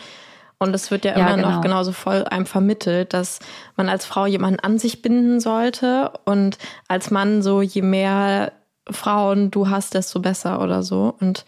[0.61, 1.49] Und es wird ja, ja immer genau.
[1.49, 3.39] noch genauso voll einem vermittelt, dass
[3.77, 8.51] man als Frau jemanden an sich binden sollte und als Mann so, je mehr
[8.87, 11.15] Frauen du hast, desto besser oder so.
[11.19, 11.45] Und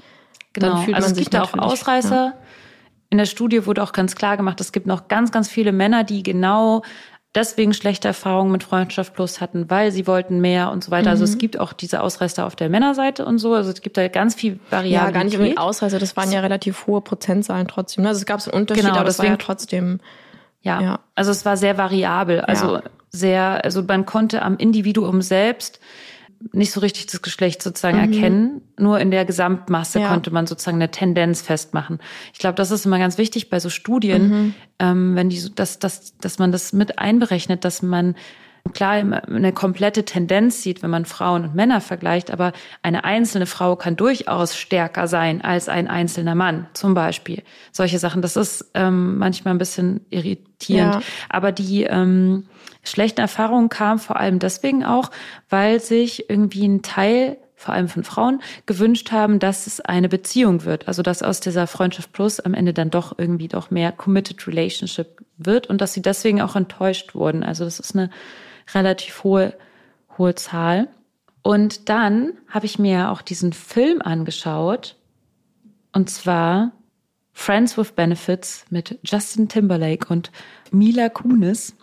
[0.53, 0.69] genau.
[0.69, 2.15] dann fühlt also man sich es gibt auch Ausreißer.
[2.15, 2.33] Ja.
[3.11, 6.03] In der Studie wurde auch ganz klar gemacht, es gibt noch ganz, ganz viele Männer,
[6.03, 6.81] die genau
[7.35, 11.09] deswegen schlechte Erfahrungen mit Freundschaft Plus hatten, weil sie wollten mehr und so weiter.
[11.09, 11.11] Mhm.
[11.11, 11.39] Also es mhm.
[11.39, 13.53] gibt auch diese Ausreißer auf der Männerseite und so.
[13.53, 15.07] Also es gibt da ganz viel Variabilität.
[15.07, 15.99] Ja, gar nicht irgendwie Ausreißer.
[15.99, 18.03] Das waren ja relativ hohe Prozentzahlen trotzdem.
[18.03, 18.09] Ne?
[18.09, 19.99] Also es gab so einen Unterschied, genau, aber das war ja trotzdem.
[20.61, 22.39] Ja, ja, also es war sehr variabel.
[22.41, 22.83] Also ja.
[23.09, 25.79] sehr, also man konnte am Individuum selbst
[26.51, 28.13] nicht so richtig das Geschlecht sozusagen mhm.
[28.13, 28.61] erkennen.
[28.77, 30.09] Nur in der Gesamtmasse ja.
[30.09, 31.99] konnte man sozusagen eine Tendenz festmachen.
[32.33, 34.53] Ich glaube, das ist immer ganz wichtig bei so Studien, mhm.
[34.79, 38.15] ähm, wenn die, dass, dass, dass man das mit einberechnet, dass man
[38.71, 38.91] klar
[39.27, 43.95] eine komplette Tendenz sieht, wenn man Frauen und Männer vergleicht, aber eine einzelne Frau kann
[43.95, 47.43] durchaus stärker sein als ein einzelner Mann, zum Beispiel.
[47.71, 50.95] Solche Sachen, das ist ähm, manchmal ein bisschen irritierend.
[50.95, 51.01] Ja.
[51.29, 52.47] Aber die ähm,
[52.83, 55.11] schlechten Erfahrungen kamen vor allem deswegen auch,
[55.49, 60.65] weil sich irgendwie ein Teil vor allem von Frauen, gewünscht haben, dass es eine Beziehung
[60.65, 60.89] wird.
[60.89, 65.23] Also dass aus dieser Freundschaft Plus am Ende dann doch irgendwie doch mehr Committed Relationship
[65.37, 67.41] wird und dass sie deswegen auch enttäuscht wurden.
[67.41, 68.09] Also das ist eine
[68.73, 69.53] relativ hohe,
[70.17, 70.87] hohe Zahl.
[71.41, 74.95] Und dann habe ich mir auch diesen Film angeschaut.
[75.91, 76.71] Und zwar
[77.33, 80.31] Friends with Benefits mit Justin Timberlake und
[80.71, 81.75] Mila Kunis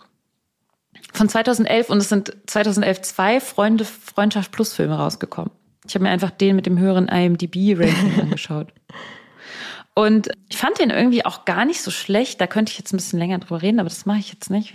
[1.13, 5.51] von 2011 und es sind 2011 zwei Freunde Freundschaft Plus Filme rausgekommen.
[5.87, 8.67] Ich habe mir einfach den mit dem höheren IMDb-Ranking angeschaut.
[9.93, 12.39] Und ich fand den irgendwie auch gar nicht so schlecht.
[12.39, 14.73] Da könnte ich jetzt ein bisschen länger drüber reden, aber das mache ich jetzt nicht.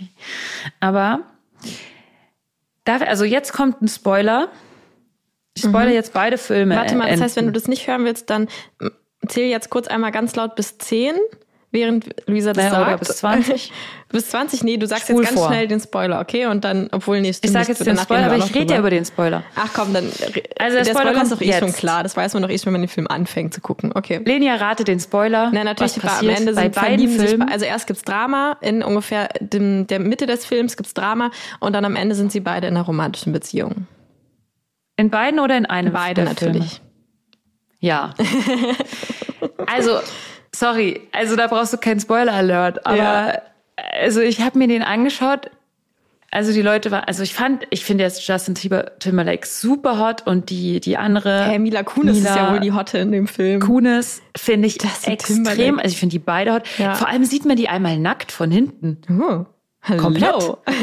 [0.79, 1.21] Aber
[2.87, 4.49] da, also jetzt kommt ein Spoiler.
[5.55, 5.95] Ich spoilere mhm.
[5.95, 6.75] jetzt beide Filme.
[6.75, 8.47] Warte mal, das heißt, wenn du das nicht hören willst, dann
[9.27, 11.15] zähl jetzt kurz einmal ganz laut bis zehn
[11.71, 12.99] während Luisa das naja, sagt.
[12.99, 13.71] bis 20?
[14.09, 14.63] bis 20?
[14.63, 15.49] Nee, du sagst Spul jetzt ganz vor.
[15.49, 16.45] schnell den Spoiler, okay?
[16.45, 19.05] Und dann, obwohl nee, Ich sag jetzt den Spoiler, aber ich rede ja über den
[19.05, 19.43] Spoiler.
[19.55, 20.05] Ach komm, dann.
[20.05, 22.03] Also der, der Spoiler, ist doch eh schon klar.
[22.03, 23.91] Das weiß man doch eh schon, wenn man den Film anfängt zu gucken.
[23.93, 24.21] Okay.
[24.23, 25.51] Lenia, rate den Spoiler.
[25.51, 27.49] Nein, natürlich, was am Ende sind bei beiden Filmen.
[27.49, 31.85] also erst gibt's Drama, in ungefähr dem, der Mitte des Films gibt's Drama und dann
[31.85, 33.87] am Ende sind sie beide in einer romantischen Beziehung.
[34.95, 35.93] In beiden oder in einem?
[35.93, 36.69] Beide natürlich.
[36.75, 36.87] Filme?
[37.79, 38.13] Ja.
[39.67, 39.99] also,
[40.57, 43.41] sorry, also da brauchst du keinen Spoiler-Alert, aber ja.
[43.99, 45.51] also ich habe mir den angeschaut.
[46.29, 50.49] Also die Leute war, also ich fand, ich finde jetzt Justin Timberlake super hot und
[50.49, 51.45] die die andere.
[51.45, 53.61] Hey, Mila Kunis Mila ist ja wohl die Hotte in dem Film.
[53.61, 55.83] Kunis finde ich Justin extrem, Timberlake.
[55.83, 56.63] also ich finde die beide hot.
[56.77, 56.95] Ja.
[56.95, 58.97] Vor allem sieht man die einmal nackt von hinten.
[59.09, 59.45] Oh,
[59.81, 60.01] hallo.
[60.01, 60.35] Komplett.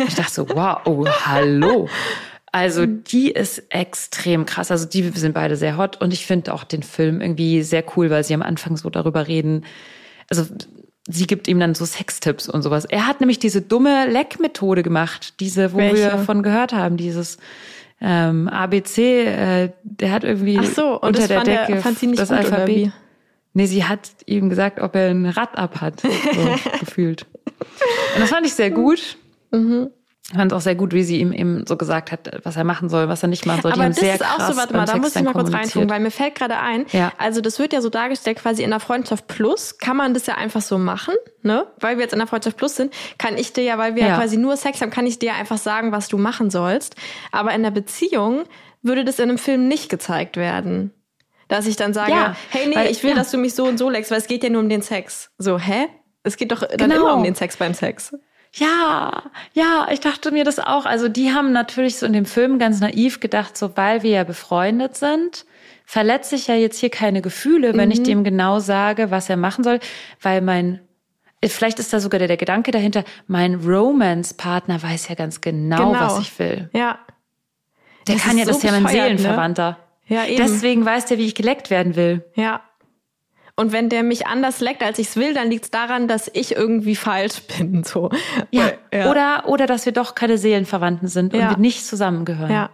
[0.09, 1.89] Ich dachte so, wow, oh, hallo.
[2.55, 3.03] Also mhm.
[3.03, 4.71] die ist extrem krass.
[4.71, 8.11] Also die sind beide sehr hot und ich finde auch den Film irgendwie sehr cool,
[8.11, 9.65] weil sie am Anfang so darüber reden.
[10.31, 10.47] Also
[11.09, 12.85] sie gibt ihm dann so Sextipps und sowas.
[12.85, 15.97] Er hat nämlich diese dumme Leck-Methode gemacht, diese, wo Welche?
[15.97, 17.39] wir davon gehört haben, dieses
[18.01, 19.25] ähm, ABC.
[19.25, 22.29] Äh, der hat irgendwie Ach so, und unter der Decke der, fand sie nicht das
[22.29, 22.93] gut, Alphabet.
[23.55, 26.09] Nee, sie hat ihm gesagt, ob er ein Rad ab hat, so
[26.79, 27.27] gefühlt.
[28.15, 29.17] Und das fand ich sehr gut.
[29.51, 29.91] Mhm.
[30.31, 32.65] Ich fand es auch sehr gut, wie sie ihm eben so gesagt hat, was er
[32.65, 33.73] machen soll, was er nicht machen soll.
[33.73, 36.11] Aber das ist auch so, warte mal, da muss ich mal kurz reintun, weil mir
[36.11, 37.13] fällt gerade ein, ja.
[37.19, 40.37] also das wird ja so dargestellt, quasi in der Freundschaft Plus kann man das ja
[40.37, 41.67] einfach so machen, ne?
[41.79, 44.17] Weil wir jetzt in der Freundschaft Plus sind, kann ich dir ja, weil wir ja.
[44.17, 46.97] quasi nur Sex haben, kann ich dir einfach sagen, was du machen sollst.
[47.31, 48.45] Aber in der Beziehung
[48.81, 50.91] würde das in einem Film nicht gezeigt werden.
[51.49, 53.77] Dass ich dann sage, ja, hey, nee, weil, ich will, dass du mich so und
[53.77, 55.31] so leckst, weil es geht ja nur um den Sex.
[55.37, 55.89] So, hä?
[56.23, 57.03] Es geht doch dann genau.
[57.03, 58.15] immer um den Sex beim Sex.
[58.57, 60.87] Ja, ja, ich dachte mir das auch.
[60.87, 64.25] Also die haben natürlich so in dem Film ganz naiv gedacht, so weil wir ja
[64.25, 65.45] befreundet sind,
[65.85, 67.93] verletze ich ja jetzt hier keine Gefühle, wenn mhm.
[67.93, 69.81] ich dem genau sage, was er machen soll,
[70.21, 70.81] weil mein
[71.47, 76.01] Vielleicht ist da sogar der, der Gedanke dahinter, mein Romance-Partner weiß ja ganz genau, genau,
[76.01, 76.71] was ich will.
[76.73, 76.99] Ja.
[78.07, 78.93] Der das kann ja, so das ist ja mein?
[78.93, 79.79] Seelenverwandter.
[80.09, 80.17] Ne?
[80.17, 80.39] Ja, eben.
[80.39, 82.25] Deswegen weiß der, wie ich geleckt werden will.
[82.35, 82.63] Ja.
[83.57, 86.29] Und wenn der mich anders leckt, als ich es will, dann liegt es daran, dass
[86.33, 87.85] ich irgendwie falsch bin.
[87.85, 88.11] So.
[88.51, 88.73] Ja.
[88.93, 89.11] ja.
[89.11, 91.41] Oder, oder dass wir doch keine Seelenverwandten sind ja.
[91.41, 92.51] und wir nicht zusammengehören.
[92.51, 92.71] Ja.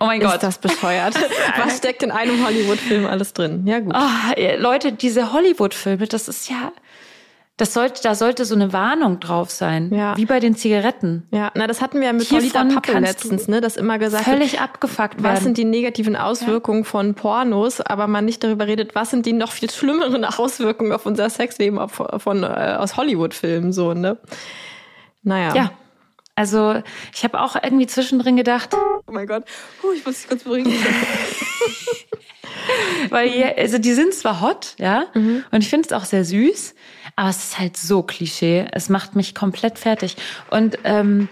[0.00, 0.34] Oh mein Gott.
[0.34, 1.14] Ist das bescheuert?
[1.56, 3.66] Was steckt in einem Hollywood-Film alles drin?
[3.66, 3.96] Ja, gut.
[3.96, 6.70] Oh, Leute, diese Hollywood-Filme, das ist ja,
[7.58, 9.92] das sollte, da sollte so eine Warnung drauf sein.
[9.92, 10.16] Ja.
[10.16, 11.26] Wie bei den Zigaretten.
[11.32, 14.52] Ja, na, das hatten wir ja mit Paulita Pappe letztens, ne, das immer gesagt Völlig
[14.52, 15.36] wird, abgefuckt werden.
[15.36, 16.88] Was sind die negativen Auswirkungen ja.
[16.88, 21.04] von Pornos, aber man nicht darüber redet, was sind die noch viel schlimmeren Auswirkungen auf
[21.04, 24.18] unser Sexleben auf, von, äh, aus Hollywood-Filmen, so, ne?
[25.24, 25.54] Naja.
[25.54, 25.72] Ja.
[26.36, 26.80] Also,
[27.12, 28.72] ich habe auch irgendwie zwischendrin gedacht.
[28.72, 29.42] Oh mein Gott.
[29.80, 30.72] Puh, ich muss dich kurz beruhigen.
[33.10, 35.44] Weil, die, also die sind zwar hot, ja, mhm.
[35.50, 36.74] und ich finde es auch sehr süß,
[37.18, 38.68] aber es ist halt so Klischee.
[38.70, 40.16] Es macht mich komplett fertig.
[40.50, 41.28] Und ähm,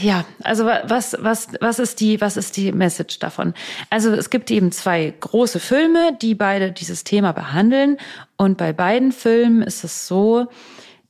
[0.00, 3.52] ja, also was, was, was ist die, was ist die Message davon?
[3.90, 7.96] Also es gibt eben zwei große Filme, die beide dieses Thema behandeln.
[8.36, 10.46] Und bei beiden Filmen ist es so,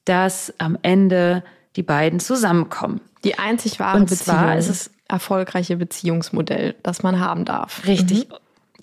[0.06, 1.44] dass am Ende
[1.76, 3.02] die beiden zusammenkommen.
[3.24, 4.38] Die einzig wahre Und Beziehung.
[4.38, 7.86] Zwar ist es erfolgreiche Beziehungsmodell, das man haben darf.
[7.86, 8.30] Richtig.
[8.30, 8.36] Mhm.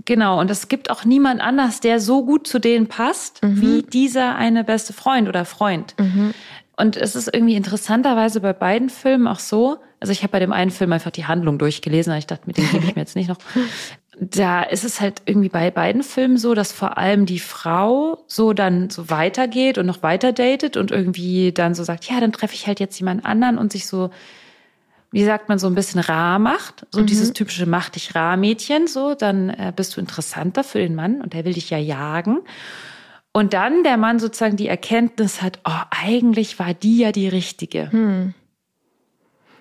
[0.05, 3.61] Genau, und es gibt auch niemand anders, der so gut zu denen passt, mhm.
[3.61, 5.95] wie dieser eine beste Freund oder Freund.
[5.99, 6.33] Mhm.
[6.77, 10.53] Und es ist irgendwie interessanterweise bei beiden Filmen auch so, also ich habe bei dem
[10.53, 13.15] einen Film einfach die Handlung durchgelesen, aber ich dachte, mit dem gebe ich mir jetzt
[13.15, 13.37] nicht noch.
[14.21, 18.51] Da ist es halt irgendwie bei beiden Filmen so, dass vor allem die Frau so
[18.51, 22.53] dann so weitergeht und noch weiter datet und irgendwie dann so sagt, ja, dann treffe
[22.53, 24.09] ich halt jetzt jemand anderen und sich so
[25.11, 27.07] wie sagt man, so ein bisschen rar macht, so mhm.
[27.07, 31.21] dieses typische mach dich rar Mädchen, so, dann äh, bist du interessanter für den Mann
[31.21, 32.39] und der will dich ja jagen.
[33.31, 37.89] Und dann der Mann sozusagen die Erkenntnis hat, oh, eigentlich war die ja die richtige.
[37.91, 38.33] Mhm.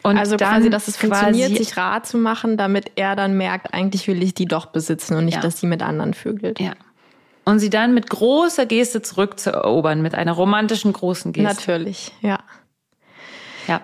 [0.03, 4.07] Und also quasi, dass es funktioniert, sich rar zu machen, damit er dann merkt, eigentlich
[4.09, 5.41] will ich die doch besitzen und nicht, ja.
[5.41, 6.61] dass sie mit anderen vögelt.
[6.61, 6.73] Ja.
[7.45, 11.73] Und sie dann mit großer Geste zurückzuerobern, mit einer romantischen großen Geste.
[11.73, 12.39] Natürlich, ja.
[13.69, 13.83] Ja.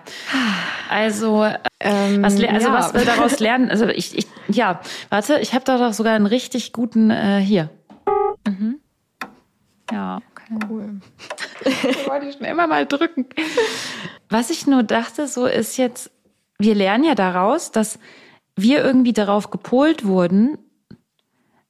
[0.89, 1.45] Also,
[1.79, 2.73] ähm, was, also ja.
[2.73, 6.25] was wir daraus lernen, also ich, ich ja, warte, ich habe da doch sogar einen
[6.25, 7.69] richtig guten äh, hier.
[8.47, 8.79] Mhm.
[9.91, 10.65] Ja, okay.
[10.69, 11.01] Cool.
[11.65, 13.27] ich wollte schon immer mal drücken.
[14.29, 16.11] Was ich nur dachte, so ist jetzt,
[16.57, 17.99] wir lernen ja daraus, dass
[18.55, 20.57] wir irgendwie darauf gepolt wurden,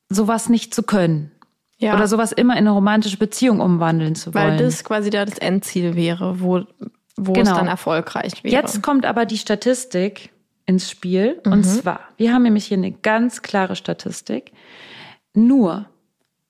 [0.09, 1.31] sowas nicht zu können.
[1.77, 1.95] Ja.
[1.95, 4.51] Oder sowas immer in eine romantische Beziehung umwandeln zu wollen.
[4.51, 6.63] Weil das quasi da das Endziel wäre, wo
[7.17, 7.51] wo genau.
[7.51, 8.53] es dann erfolgreich wäre.
[8.53, 10.31] Jetzt kommt aber die Statistik
[10.65, 11.41] ins Spiel.
[11.45, 11.51] Mhm.
[11.51, 14.51] Und zwar, wir haben nämlich hier eine ganz klare Statistik.
[15.33, 15.87] Nur,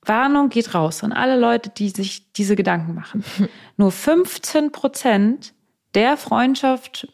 [0.03, 3.23] Warnung geht raus an alle Leute, die sich diese Gedanken machen.
[3.77, 5.53] Nur 15 Prozent
[5.93, 7.07] der Freundschaft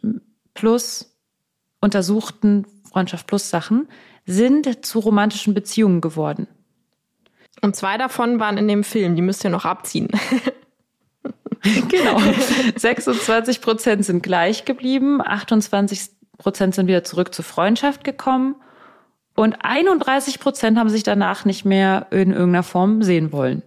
[0.53, 1.15] plus
[1.79, 3.87] untersuchten Freundschaft plus Sachen
[4.25, 6.47] sind zu romantischen Beziehungen geworden.
[7.61, 10.09] Und zwei davon waren in dem Film, die müsst ihr noch abziehen.
[11.89, 12.19] genau.
[12.75, 18.55] 26 Prozent sind gleich geblieben, 28 Prozent sind wieder zurück zur Freundschaft gekommen
[19.35, 23.61] und 31 Prozent haben sich danach nicht mehr in irgendeiner Form sehen wollen.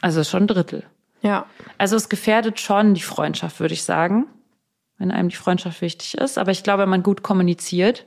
[0.00, 0.84] Also schon ein Drittel.
[1.22, 1.46] Ja.
[1.78, 4.26] Also es gefährdet schon die Freundschaft, würde ich sagen,
[4.98, 6.38] wenn einem die Freundschaft wichtig ist.
[6.38, 8.06] Aber ich glaube, wenn man gut kommuniziert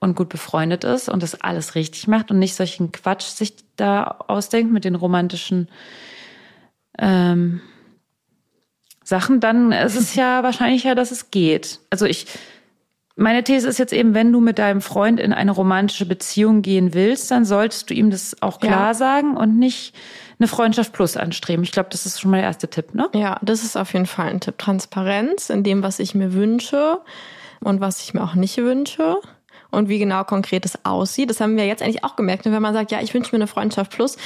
[0.00, 4.04] und gut befreundet ist und das alles richtig macht und nicht solchen Quatsch sich da
[4.26, 5.68] ausdenkt mit den romantischen
[6.98, 7.60] ähm,
[9.04, 11.80] Sachen, dann ist es ja wahrscheinlicher, dass es geht.
[11.90, 12.26] Also ich,
[13.16, 16.94] meine These ist jetzt eben, wenn du mit deinem Freund in eine romantische Beziehung gehen
[16.94, 18.94] willst, dann solltest du ihm das auch klar ja.
[18.94, 19.94] sagen und nicht
[20.38, 21.62] eine Freundschaft plus anstreben.
[21.62, 23.08] Ich glaube, das ist schon mal der erste Tipp, ne?
[23.14, 24.58] Ja, das ist auf jeden Fall ein Tipp.
[24.58, 26.98] Transparenz in dem, was ich mir wünsche
[27.60, 29.18] und was ich mir auch nicht wünsche
[29.74, 31.30] und wie genau konkret es aussieht.
[31.30, 32.46] Das haben wir jetzt eigentlich auch gemerkt.
[32.46, 34.16] Und wenn man sagt, ja, ich wünsche mir eine Freundschaft plus,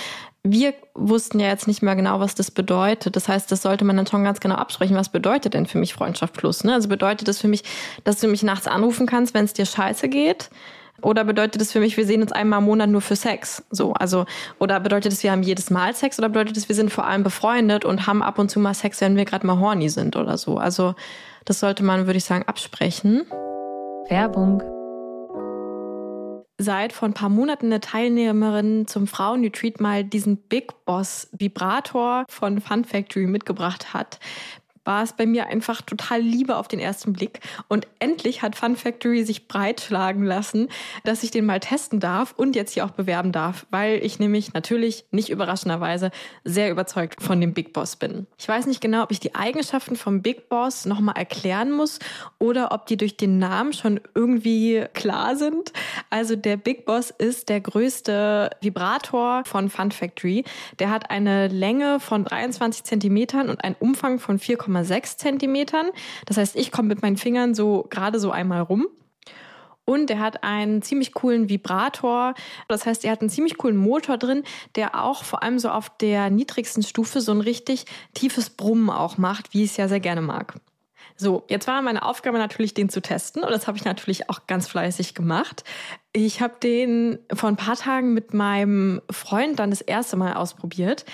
[0.44, 3.16] wir wussten ja jetzt nicht mehr genau, was das bedeutet.
[3.16, 4.96] Das heißt, das sollte man dann schon ganz genau absprechen.
[4.96, 6.64] Was bedeutet denn für mich Freundschaft plus?
[6.64, 6.74] Ne?
[6.74, 7.64] Also bedeutet das für mich,
[8.04, 10.50] dass du mich nachts anrufen kannst, wenn es dir scheiße geht?
[11.00, 13.62] Oder bedeutet das für mich, wir sehen uns einmal im Monat nur für Sex?
[13.70, 14.26] So, also,
[14.58, 16.18] oder bedeutet es, wir haben jedes Mal Sex?
[16.18, 19.00] Oder bedeutet es, wir sind vor allem befreundet und haben ab und zu mal Sex,
[19.00, 20.58] wenn wir gerade mal horny sind oder so?
[20.58, 20.94] Also,
[21.44, 23.26] das sollte man, würde ich sagen, absprechen.
[24.08, 24.60] Werbung
[26.58, 32.60] seit vor ein paar Monaten eine Teilnehmerin zum Frauenretreat mal diesen Big Boss Vibrator von
[32.60, 34.18] Fun Factory mitgebracht hat
[34.88, 37.40] war es bei mir einfach total Liebe auf den ersten Blick.
[37.68, 40.68] Und endlich hat Fun Factory sich breitschlagen lassen,
[41.04, 44.54] dass ich den mal testen darf und jetzt hier auch bewerben darf, weil ich nämlich
[44.54, 46.10] natürlich nicht überraschenderweise
[46.42, 48.26] sehr überzeugt von dem Big Boss bin.
[48.38, 51.98] Ich weiß nicht genau, ob ich die Eigenschaften vom Big Boss nochmal erklären muss
[52.38, 55.74] oder ob die durch den Namen schon irgendwie klar sind.
[56.08, 60.44] Also der Big Boss ist der größte Vibrator von Fun Factory.
[60.78, 65.90] Der hat eine Länge von 23 Zentimetern und einen Umfang von 4,7 1,6 Zentimetern.
[66.26, 68.88] Das heißt, ich komme mit meinen Fingern so gerade so einmal rum.
[69.84, 72.34] Und er hat einen ziemlich coolen Vibrator.
[72.68, 74.42] Das heißt, er hat einen ziemlich coolen Motor drin,
[74.74, 79.16] der auch vor allem so auf der niedrigsten Stufe so ein richtig tiefes Brummen auch
[79.16, 80.60] macht, wie ich es ja sehr gerne mag.
[81.16, 83.42] So, jetzt war meine Aufgabe natürlich, den zu testen.
[83.42, 85.64] Und das habe ich natürlich auch ganz fleißig gemacht.
[86.12, 91.06] Ich habe den vor ein paar Tagen mit meinem Freund dann das erste Mal ausprobiert.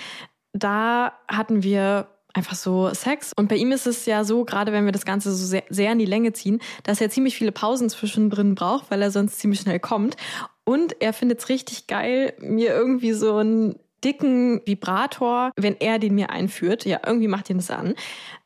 [0.51, 3.31] Da hatten wir einfach so Sex.
[3.35, 5.91] Und bei ihm ist es ja so, gerade wenn wir das Ganze so sehr, sehr
[5.91, 9.61] in die Länge ziehen, dass er ziemlich viele Pausen zwischendrin braucht, weil er sonst ziemlich
[9.61, 10.17] schnell kommt.
[10.65, 16.13] Und er findet es richtig geil, mir irgendwie so einen dicken Vibrator, wenn er den
[16.13, 16.85] mir einführt.
[16.85, 17.95] Ja, irgendwie macht ihn das an.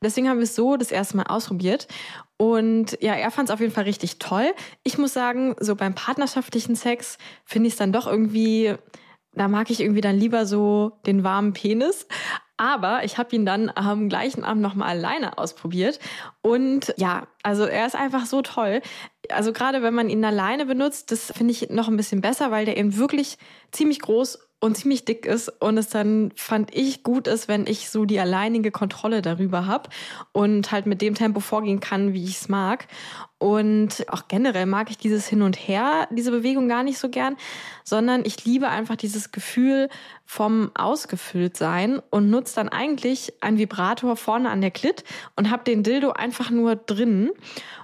[0.02, 1.88] Deswegen haben wir es so das erste Mal ausprobiert.
[2.38, 4.54] Und ja, er fand es auf jeden Fall richtig toll.
[4.84, 8.75] Ich muss sagen, so beim partnerschaftlichen Sex finde ich es dann doch irgendwie
[9.34, 12.08] da mag ich irgendwie dann lieber so den warmen Penis.
[12.60, 15.98] Aber ich habe ihn dann am gleichen Abend nochmal alleine ausprobiert.
[16.41, 18.82] Und ja, also er ist einfach so toll.
[19.30, 22.65] Also gerade wenn man ihn alleine benutzt, das finde ich noch ein bisschen besser, weil
[22.65, 23.38] der eben wirklich
[23.72, 27.89] ziemlich groß und ziemlich dick ist und es dann fand ich gut ist, wenn ich
[27.89, 29.89] so die alleinige Kontrolle darüber habe
[30.34, 32.88] und halt mit dem Tempo vorgehen kann, wie ich es mag.
[33.39, 37.38] Und auch generell mag ich dieses Hin und Her, diese Bewegung gar nicht so gern,
[37.86, 39.88] sondern ich liebe einfach dieses Gefühl
[40.26, 45.05] vom ausgefüllt sein und nutze dann eigentlich einen Vibrator vorne an der Klit
[45.38, 47.32] und habe den Dildo einfach nur drin.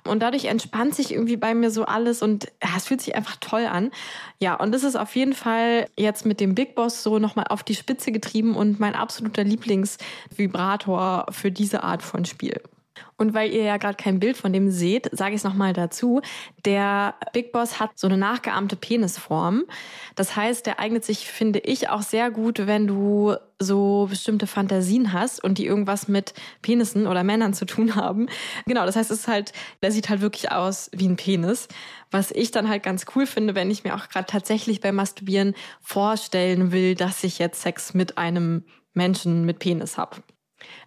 [0.04, 3.66] Und dadurch entspannt sich irgendwie bei mir so alles und es fühlt sich einfach toll
[3.66, 3.92] an.
[4.40, 7.64] Ja, und das ist auf jeden Fall jetzt mit dem Big Boss so nochmal auf
[7.64, 12.62] die Spitze getrieben und mein absoluter Lieblingsvibrator für diese Art von Spiel.
[13.18, 16.22] Und weil ihr ja gerade kein Bild von dem seht, sage ich es nochmal dazu.
[16.66, 19.64] Der Big Boss hat so eine nachgeahmte Penisform.
[20.16, 25.14] Das heißt, der eignet sich, finde ich, auch sehr gut, wenn du so bestimmte Fantasien
[25.14, 28.28] hast und die irgendwas mit Penissen oder Männern zu tun haben.
[28.66, 31.70] Genau, das heißt, es ist halt, der sieht halt wirklich aus wie ein Penis.
[32.12, 35.56] Was ich dann halt ganz cool finde, wenn ich mir auch gerade tatsächlich beim Masturbieren
[35.82, 40.18] vorstellen will, dass ich jetzt Sex mit einem Menschen mit Penis habe.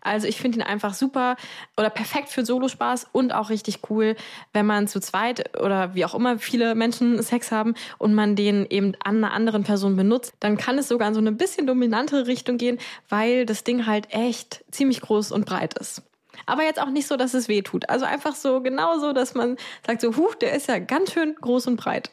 [0.00, 1.36] Also ich finde ihn einfach super
[1.76, 4.16] oder perfekt für Solospaß und auch richtig cool,
[4.52, 8.66] wenn man zu zweit oder wie auch immer viele Menschen Sex haben und man den
[8.68, 12.26] eben an einer anderen Person benutzt, dann kann es sogar in so eine bisschen dominantere
[12.26, 16.02] Richtung gehen, weil das Ding halt echt ziemlich groß und breit ist.
[16.46, 17.88] Aber jetzt auch nicht so, dass es weh tut.
[17.88, 19.56] Also einfach so genau so, dass man
[19.86, 22.10] sagt so, huch, der ist ja ganz schön groß und breit.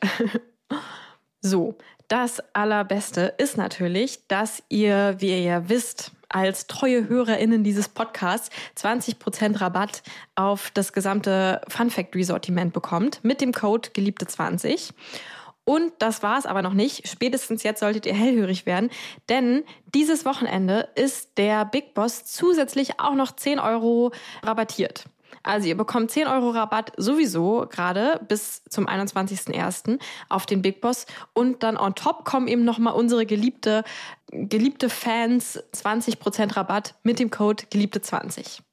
[1.41, 1.76] so,
[2.08, 8.49] das Allerbeste ist natürlich, dass ihr, wie ihr ja wisst, als treue HörerInnen dieses Podcasts
[8.78, 10.03] 20% Rabatt
[10.36, 14.91] auf das gesamte Fun Factory Sortiment bekommt mit dem Code Geliebte20.
[15.64, 17.08] Und das war's aber noch nicht.
[17.08, 18.91] Spätestens jetzt solltet ihr hellhörig werden,
[19.30, 24.12] denn dieses Wochenende ist der Big Boss zusätzlich auch noch 10 Euro
[24.43, 25.06] rabattiert.
[25.45, 29.99] Also ihr bekommt 10 Euro Rabatt sowieso gerade bis zum 21.01.
[30.27, 33.83] auf den Big Boss und dann on top kommen eben nochmal unsere geliebte,
[34.31, 38.64] geliebte Fans 20% Rabatt mit dem Code Geliebte20.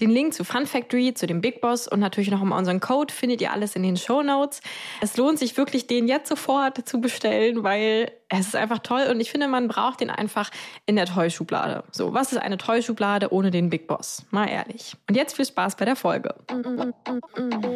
[0.00, 3.12] Den Link zu Fun Factory, zu dem Big Boss und natürlich noch mal unseren Code
[3.12, 4.60] findet ihr alles in den Show Notes.
[5.00, 9.20] Es lohnt sich wirklich, den jetzt sofort zu bestellen, weil es ist einfach toll und
[9.20, 10.50] ich finde, man braucht den einfach
[10.86, 11.84] in der Toy-Schublade.
[11.92, 14.24] So, was ist eine Toy-Schublade ohne den Big Boss?
[14.30, 14.96] Mal ehrlich.
[15.08, 16.34] Und jetzt viel Spaß bei der Folge.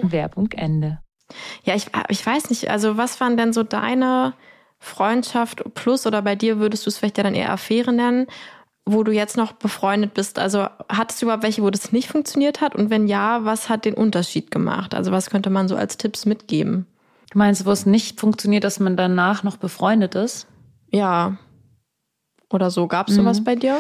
[0.03, 1.01] Werbung Ende.
[1.65, 4.35] Ja, ich, ich weiß nicht, also was waren denn so deine
[4.79, 8.27] Freundschaft plus oder bei dir würdest du es vielleicht ja dann eher Affäre nennen?
[8.93, 10.39] Wo du jetzt noch befreundet bist?
[10.39, 12.75] Also hattest du überhaupt welche, wo das nicht funktioniert hat?
[12.75, 14.95] Und wenn ja, was hat den Unterschied gemacht?
[14.95, 16.87] Also was könnte man so als Tipps mitgeben?
[17.31, 20.47] Du meinst, wo es nicht funktioniert, dass man danach noch befreundet ist?
[20.91, 21.37] Ja.
[22.51, 22.87] Oder so.
[22.87, 23.21] Gab es mhm.
[23.21, 23.79] sowas bei dir?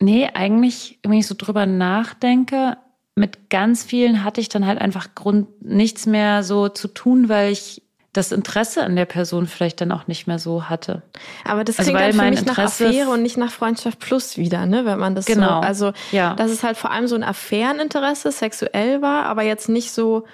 [0.00, 2.78] Nee, eigentlich, wenn ich so drüber nachdenke,
[3.14, 7.52] mit ganz vielen hatte ich dann halt einfach Grund, nichts mehr so zu tun, weil
[7.52, 7.82] ich
[8.12, 11.02] das Interesse an der Person vielleicht dann auch nicht mehr so hatte.
[11.44, 14.00] Aber das also klingt also, halt für mich Interesse nach Affäre und nicht nach Freundschaft
[14.00, 15.60] plus wieder, ne, wenn man das genau.
[15.60, 16.34] so, also, ja.
[16.34, 20.24] dass es halt vor allem so ein Affäreninteresse sexuell war, aber jetzt nicht so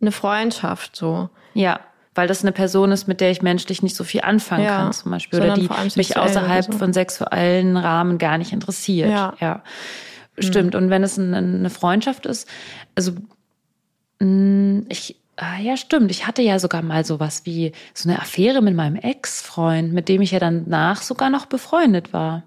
[0.00, 1.30] eine Freundschaft, so.
[1.54, 1.80] Ja.
[2.14, 4.76] Weil das eine Person ist, mit der ich menschlich nicht so viel anfangen ja.
[4.76, 5.40] kann, zum Beispiel.
[5.40, 6.72] Oder die mich außerhalb so.
[6.72, 9.08] von sexuellen Rahmen gar nicht interessiert.
[9.08, 9.32] Ja.
[9.40, 9.62] ja.
[10.38, 10.74] Stimmt.
[10.74, 10.82] Mhm.
[10.82, 12.46] Und wenn es eine Freundschaft ist,
[12.94, 13.12] also,
[14.18, 16.10] mm, ich, Ah, ja, stimmt.
[16.10, 20.20] Ich hatte ja sogar mal sowas wie so eine Affäre mit meinem Ex-Freund, mit dem
[20.20, 22.42] ich ja danach sogar noch befreundet war.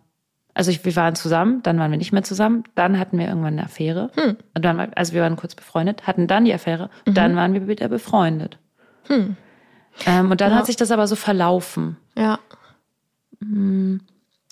[0.53, 3.53] Also ich, wir waren zusammen, dann waren wir nicht mehr zusammen, dann hatten wir irgendwann
[3.53, 4.09] eine Affäre.
[4.15, 4.38] Hm.
[4.53, 7.13] Und dann, also wir waren kurz befreundet, hatten dann die Affäre, mhm.
[7.13, 8.57] dann waren wir wieder befreundet.
[9.07, 9.36] Hm.
[10.05, 10.57] Ähm, und dann ja.
[10.57, 11.97] hat sich das aber so verlaufen.
[12.17, 12.39] Ja.
[13.41, 13.99] Hm.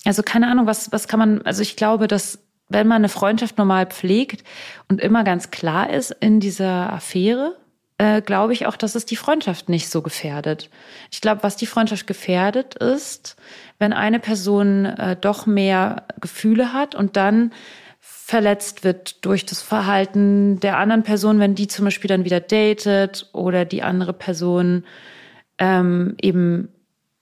[0.04, 3.56] Also keine Ahnung, was, was kann man, also ich glaube, dass wenn man eine Freundschaft
[3.56, 4.44] normal pflegt
[4.88, 7.56] und immer ganz klar ist in dieser Affäre,
[7.98, 10.68] äh, glaube ich auch, dass es die Freundschaft nicht so gefährdet.
[11.10, 13.36] Ich glaube, was die Freundschaft gefährdet ist,
[13.78, 17.52] wenn eine Person äh, doch mehr Gefühle hat und dann
[18.00, 23.28] verletzt wird durch das Verhalten der anderen Person, wenn die zum Beispiel dann wieder datet
[23.32, 24.84] oder die andere Person
[25.58, 26.68] ähm, eben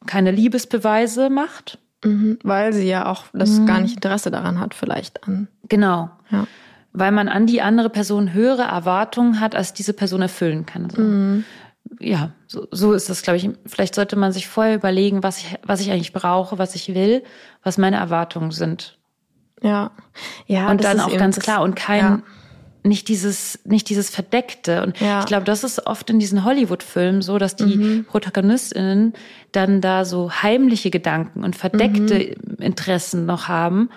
[0.07, 1.79] keine Liebesbeweise macht.
[2.05, 3.67] Mhm, weil sie ja auch das mhm.
[3.67, 5.49] gar nicht Interesse daran hat, vielleicht an.
[5.69, 6.11] Genau.
[6.31, 6.47] Ja
[6.93, 10.91] weil man an die andere Person höhere Erwartungen hat, als diese Person erfüllen kann.
[10.91, 11.01] So.
[11.01, 11.45] Mhm.
[11.99, 13.51] Ja, so, so ist das, glaube ich.
[13.67, 17.23] Vielleicht sollte man sich vorher überlegen, was ich, was ich eigentlich brauche, was ich will,
[17.63, 18.99] was meine Erwartungen sind.
[19.63, 19.93] Ja,
[20.47, 20.71] ja.
[20.71, 22.23] Und dann auch ganz klar und kein, ja.
[22.83, 24.83] nicht dieses, nicht dieses Verdeckte.
[24.83, 25.21] Und ja.
[25.21, 28.05] ich glaube, das ist oft in diesen Hollywood-Filmen so, dass die mhm.
[28.05, 29.15] ProtagonistInnen
[29.53, 32.57] dann da so heimliche Gedanken und verdeckte mhm.
[32.59, 33.89] Interessen noch haben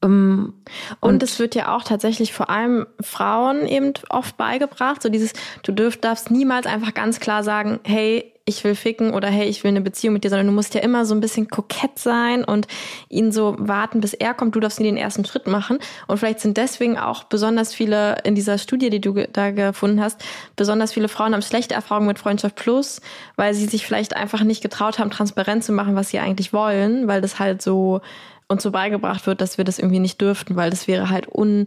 [0.00, 0.54] um,
[1.00, 5.32] und, und es wird ja auch tatsächlich vor allem Frauen eben oft beigebracht, so dieses,
[5.64, 9.62] du dürft, darfst niemals einfach ganz klar sagen, hey, ich will ficken oder hey, ich
[9.62, 12.44] will eine Beziehung mit dir, sondern du musst ja immer so ein bisschen kokett sein
[12.44, 12.66] und
[13.10, 14.54] ihn so warten, bis er kommt.
[14.56, 15.78] Du darfst nie den ersten Schritt machen.
[16.06, 20.24] Und vielleicht sind deswegen auch besonders viele in dieser Studie, die du da gefunden hast,
[20.56, 23.02] besonders viele Frauen haben schlechte Erfahrungen mit Freundschaft Plus,
[23.36, 27.06] weil sie sich vielleicht einfach nicht getraut haben, transparent zu machen, was sie eigentlich wollen,
[27.06, 28.00] weil das halt so
[28.48, 31.66] uns so beigebracht wird, dass wir das irgendwie nicht dürften, weil das wäre halt un,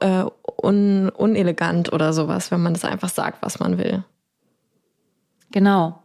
[0.00, 0.24] äh,
[0.62, 4.04] un, unelegant oder sowas, wenn man das einfach sagt, was man will.
[5.50, 6.02] Genau.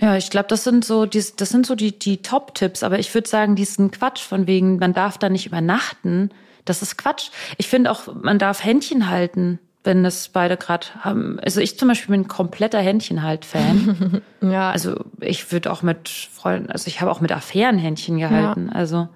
[0.00, 3.12] Ja, ich glaube, das sind so die, das sind so die, die Top-Tipps, aber ich
[3.14, 6.30] würde sagen, diesen Quatsch von wegen, man darf da nicht übernachten,
[6.64, 7.30] Das ist Quatsch.
[7.58, 11.40] Ich finde auch, man darf Händchen halten wenn das beide gerade haben.
[11.40, 14.22] Also ich zum Beispiel bin ein kompletter Händchenhalt-Fan.
[14.40, 14.70] ja.
[14.70, 18.68] Also ich würde auch mit Freunden, also ich habe auch mit Affären Händchen gehalten.
[18.68, 18.76] Ja.
[18.76, 19.08] Also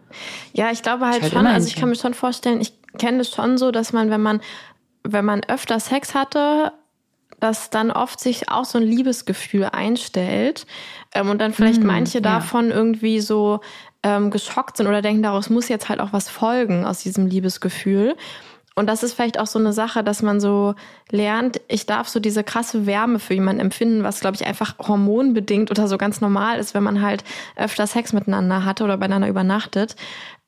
[0.52, 1.46] ja, ich glaube halt, halt schon.
[1.46, 4.40] Also ich kann mir schon vorstellen, ich kenne das schon so, dass man, wenn man
[5.12, 6.72] wenn man öfter Sex hatte,
[7.40, 10.66] dass dann oft sich auch so ein Liebesgefühl einstellt
[11.14, 12.22] ähm, und dann vielleicht mm, manche ja.
[12.22, 13.60] davon irgendwie so
[14.02, 18.16] ähm, geschockt sind oder denken, daraus muss jetzt halt auch was folgen aus diesem Liebesgefühl.
[18.78, 20.74] Und das ist vielleicht auch so eine Sache, dass man so
[21.10, 25.70] lernt, ich darf so diese krasse Wärme für jemanden empfinden, was, glaube ich, einfach hormonbedingt
[25.70, 27.24] oder so ganz normal ist, wenn man halt
[27.56, 29.96] öfter Sex miteinander hatte oder beieinander übernachtet.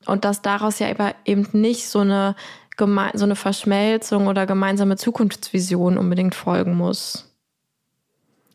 [0.05, 0.89] Und dass daraus ja
[1.25, 2.35] eben nicht so eine,
[2.77, 7.35] so eine Verschmelzung oder gemeinsame Zukunftsvision unbedingt folgen muss.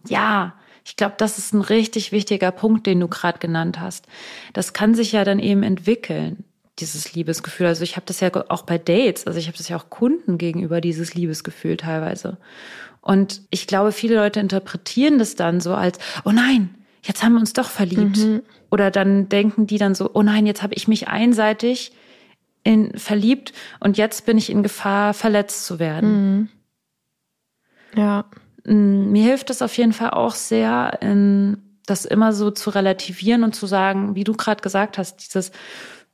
[0.07, 0.55] Ja,
[0.85, 4.07] ich glaube, das ist ein richtig wichtiger Punkt, den du gerade genannt hast.
[4.53, 6.45] Das kann sich ja dann eben entwickeln
[6.79, 7.67] dieses Liebesgefühl.
[7.67, 10.39] Also ich habe das ja auch bei Dates, also ich habe das ja auch Kunden
[10.39, 12.39] gegenüber, dieses Liebesgefühl teilweise.
[13.01, 17.41] Und ich glaube, viele Leute interpretieren das dann so als, oh nein, jetzt haben wir
[17.41, 18.17] uns doch verliebt.
[18.17, 18.43] Mhm.
[18.71, 21.93] Oder dann denken die dann so, oh nein, jetzt habe ich mich einseitig
[22.65, 26.39] in, verliebt und jetzt bin ich in Gefahr, verletzt zu werden.
[26.39, 26.49] Mhm.
[27.95, 28.25] Ja.
[28.65, 33.45] Mm, mir hilft es auf jeden Fall auch sehr, in, das immer so zu relativieren
[33.45, 35.53] und zu sagen, wie du gerade gesagt hast, dieses,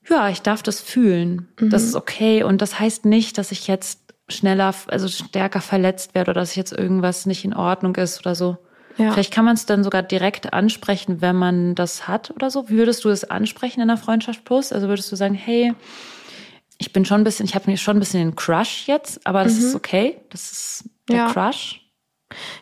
[0.08, 1.48] ja, ich darf das fühlen.
[1.58, 1.70] Mhm.
[1.70, 2.42] Das ist okay.
[2.42, 6.72] Und das heißt nicht, dass ich jetzt schneller, also stärker verletzt werde oder dass jetzt
[6.72, 8.58] irgendwas nicht in Ordnung ist oder so.
[8.96, 9.12] Ja.
[9.12, 12.68] Vielleicht kann man es dann sogar direkt ansprechen, wenn man das hat oder so.
[12.68, 14.72] Würdest du es ansprechen in der Freundschaft Plus?
[14.72, 15.72] Also würdest du sagen, hey,
[16.78, 19.44] ich bin schon ein bisschen, ich habe mir schon ein bisschen den Crush jetzt, aber
[19.44, 19.66] das mhm.
[19.66, 20.20] ist okay.
[20.30, 21.32] Das ist der ja.
[21.32, 21.80] Crush.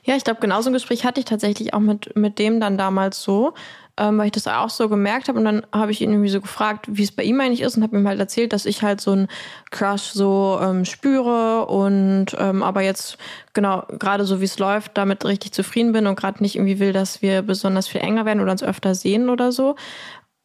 [0.04, 3.22] Ja, ich glaube, genauso ein Gespräch hatte ich tatsächlich auch mit, mit dem dann damals
[3.22, 3.54] so
[3.98, 5.38] ähm, weil ich das auch so gemerkt habe.
[5.38, 7.82] Und dann habe ich ihn irgendwie so gefragt, wie es bei ihm eigentlich ist und
[7.82, 9.28] habe ihm halt erzählt, dass ich halt so einen
[9.70, 13.18] Crush so ähm, spüre und ähm, aber jetzt
[13.52, 16.92] genau gerade so wie es läuft, damit richtig zufrieden bin und gerade nicht irgendwie will,
[16.92, 19.76] dass wir besonders viel enger werden oder uns öfter sehen oder so.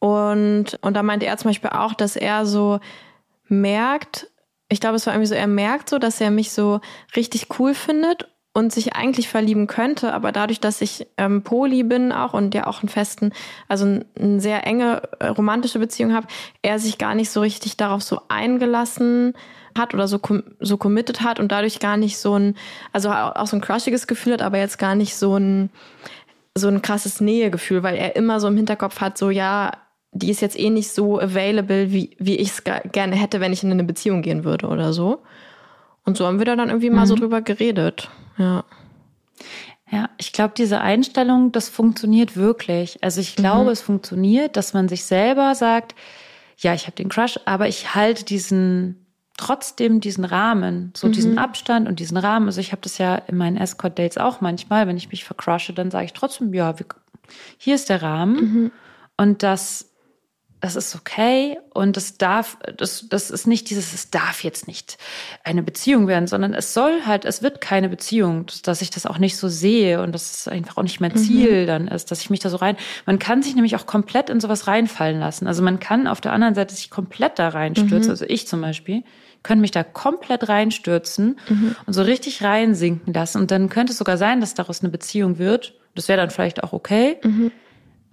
[0.00, 2.80] Und, und da meinte er zum Beispiel auch, dass er so
[3.48, 4.28] merkt,
[4.68, 6.80] ich glaube, es war irgendwie so, er merkt so, dass er mich so
[7.16, 12.12] richtig cool findet und sich eigentlich verlieben könnte, aber dadurch, dass ich ähm, Poli bin
[12.12, 13.32] auch und ja auch einen festen,
[13.68, 16.28] also eine sehr enge äh, romantische Beziehung habe,
[16.62, 19.34] er sich gar nicht so richtig darauf so eingelassen
[19.76, 20.20] hat oder so
[20.60, 22.54] so committed hat und dadurch gar nicht so ein,
[22.92, 25.70] also auch so ein crushiges Gefühl hat, aber jetzt gar nicht so ein
[26.56, 29.72] so ein krasses Nähegefühl, weil er immer so im Hinterkopf hat, so ja,
[30.12, 33.64] die ist jetzt eh nicht so available, wie, wie ich es gerne hätte, wenn ich
[33.64, 35.24] in eine Beziehung gehen würde oder so.
[36.04, 36.96] Und so haben wir da dann irgendwie mhm.
[36.96, 37.20] mal so mhm.
[37.20, 38.08] drüber geredet.
[38.38, 38.64] Ja.
[39.90, 42.98] Ja, ich glaube, diese Einstellung, das funktioniert wirklich.
[43.02, 43.70] Also ich glaube, mhm.
[43.70, 45.94] es funktioniert, dass man sich selber sagt,
[46.56, 49.04] ja, ich habe den Crush, aber ich halte diesen
[49.36, 51.12] trotzdem diesen Rahmen, so mhm.
[51.12, 52.46] diesen Abstand und diesen Rahmen.
[52.46, 55.90] Also ich habe das ja in meinen Escort-Dates auch manchmal, wenn ich mich vercrushe, dann
[55.90, 56.74] sage ich trotzdem, ja,
[57.58, 58.36] hier ist der Rahmen.
[58.36, 58.72] Mhm.
[59.16, 59.90] Und das
[60.64, 64.96] das ist okay und das darf, das, das ist nicht dieses, es darf jetzt nicht
[65.42, 69.18] eine Beziehung werden, sondern es soll halt, es wird keine Beziehung, dass ich das auch
[69.18, 71.66] nicht so sehe und dass es einfach auch nicht mein Ziel mhm.
[71.66, 74.40] dann ist, dass ich mich da so rein, man kann sich nämlich auch komplett in
[74.40, 75.46] sowas reinfallen lassen.
[75.46, 78.10] Also man kann auf der anderen Seite sich komplett da reinstürzen, mhm.
[78.10, 79.04] also ich zum Beispiel,
[79.42, 81.76] könnte mich da komplett reinstürzen mhm.
[81.84, 85.36] und so richtig reinsinken lassen und dann könnte es sogar sein, dass daraus eine Beziehung
[85.36, 85.74] wird.
[85.94, 87.18] Das wäre dann vielleicht auch okay.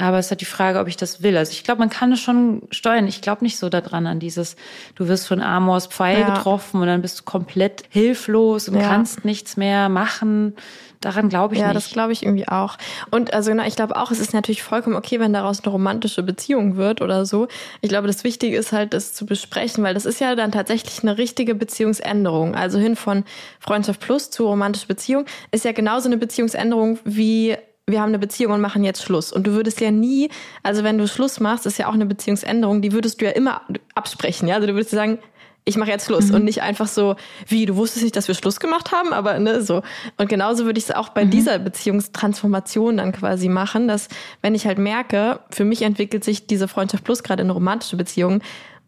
[0.02, 1.38] Aber es ist halt die Frage, ob ich das will.
[1.38, 3.08] Also ich glaube, man kann es schon steuern.
[3.08, 4.56] Ich glaube nicht so daran an dieses,
[4.96, 6.34] du wirst von Amors Pfeil ja.
[6.34, 8.88] getroffen und dann bist du komplett hilflos und ja.
[8.88, 10.56] kannst nichts mehr machen.
[11.02, 11.74] Daran glaube ich ja, nicht.
[11.74, 12.78] Ja, das glaube ich irgendwie auch.
[13.10, 16.24] Und also genau, ich glaube auch, es ist natürlich vollkommen okay, wenn daraus eine romantische
[16.24, 17.48] Beziehung wird oder so.
[17.82, 21.02] Ich glaube, das Wichtige ist halt, das zu besprechen, weil das ist ja dann tatsächlich
[21.04, 22.56] eine richtige Beziehungsänderung.
[22.56, 23.24] Also hin von
[23.60, 27.58] Freundschaft plus zu romantische Beziehung ist ja genauso eine Beziehungsänderung wie
[27.88, 29.32] wir haben eine Beziehung und machen jetzt Schluss.
[29.32, 30.30] Und du würdest ja nie,
[30.64, 33.62] also wenn du Schluss machst, ist ja auch eine Beziehungsänderung, die würdest du ja immer
[33.96, 34.56] absprechen, ja.
[34.56, 35.20] Also du würdest sagen,
[35.64, 36.36] ich mache jetzt Schluss mhm.
[36.36, 37.16] und nicht einfach so,
[37.48, 39.84] wie, du wusstest nicht, dass wir Schluss gemacht haben, aber ne, so.
[40.18, 41.32] Und genauso würde ich es auch bei mhm.
[41.32, 44.08] dieser Beziehungstransformation dann quasi machen, dass
[44.42, 47.96] wenn ich halt merke, für mich entwickelt sich diese Freundschaft plus gerade in eine romantische
[47.96, 48.42] Beziehung,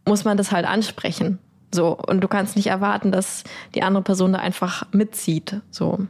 [0.08, 1.40] muss man das halt ansprechen.
[1.74, 1.96] So.
[1.96, 3.44] Und du kannst nicht erwarten, dass
[3.76, 5.62] die andere Person da einfach mitzieht.
[5.70, 6.08] So.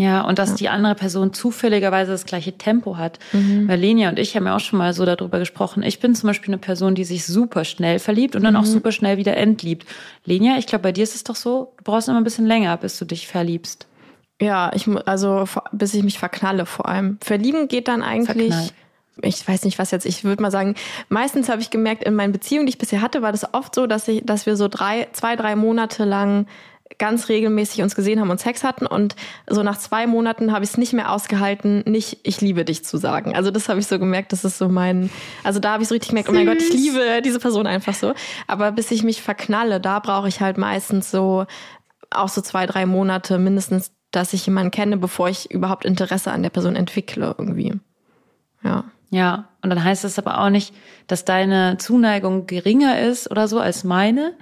[0.00, 0.56] Ja, und dass ja.
[0.56, 3.18] die andere Person zufälligerweise das gleiche Tempo hat.
[3.34, 3.68] Mhm.
[3.68, 5.82] Weil Lenia und ich haben ja auch schon mal so darüber gesprochen.
[5.82, 8.60] Ich bin zum Beispiel eine Person, die sich super schnell verliebt und dann mhm.
[8.60, 9.86] auch super schnell wieder entliebt.
[10.24, 12.78] Lenia, ich glaube, bei dir ist es doch so, du brauchst immer ein bisschen länger,
[12.78, 13.88] bis du dich verliebst.
[14.40, 17.18] Ja, ich also bis ich mich verknalle vor allem.
[17.20, 18.54] Verlieben geht dann eigentlich.
[18.54, 18.70] Verknall.
[19.20, 20.76] ich weiß nicht, was jetzt, ich würde mal sagen,
[21.10, 23.86] meistens habe ich gemerkt, in meinen Beziehungen, die ich bisher hatte, war das oft so,
[23.86, 26.46] dass ich, dass wir so drei, zwei, drei Monate lang
[26.98, 29.16] ganz regelmäßig uns gesehen haben und Sex hatten und
[29.48, 32.98] so nach zwei Monaten habe ich es nicht mehr ausgehalten, nicht ich liebe dich zu
[32.98, 33.34] sagen.
[33.34, 35.10] Also das habe ich so gemerkt, das ist so mein,
[35.44, 36.34] also da habe ich so richtig gemerkt, Süß.
[36.34, 38.14] oh mein Gott, ich liebe diese Person einfach so.
[38.46, 41.46] Aber bis ich mich verknalle, da brauche ich halt meistens so
[42.10, 46.42] auch so zwei, drei Monate mindestens, dass ich jemanden kenne, bevor ich überhaupt Interesse an
[46.42, 47.74] der Person entwickle irgendwie.
[48.62, 48.84] Ja.
[49.10, 50.72] Ja, und dann heißt es aber auch nicht,
[51.08, 54.34] dass deine Zuneigung geringer ist oder so als meine.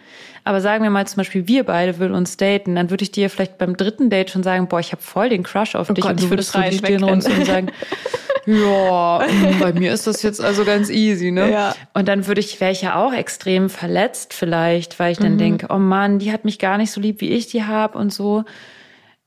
[0.45, 3.31] Aber sagen wir mal zum Beispiel, wir beide würden uns daten, dann würde ich dir
[3.31, 6.03] vielleicht beim dritten Date schon sagen, boah, ich habe voll den Crush auf oh dich
[6.03, 7.71] Gott, und du würdest so die Stirn runzeln und sagen,
[8.47, 9.21] ja,
[9.59, 11.51] bei mir ist das jetzt also ganz easy, ne?
[11.51, 11.75] Ja.
[11.95, 15.39] Und dann würde ich, wäre ich ja auch extrem verletzt vielleicht, weil ich dann mhm.
[15.39, 18.13] denke, oh Mann, die hat mich gar nicht so lieb, wie ich die habe und
[18.13, 18.45] so.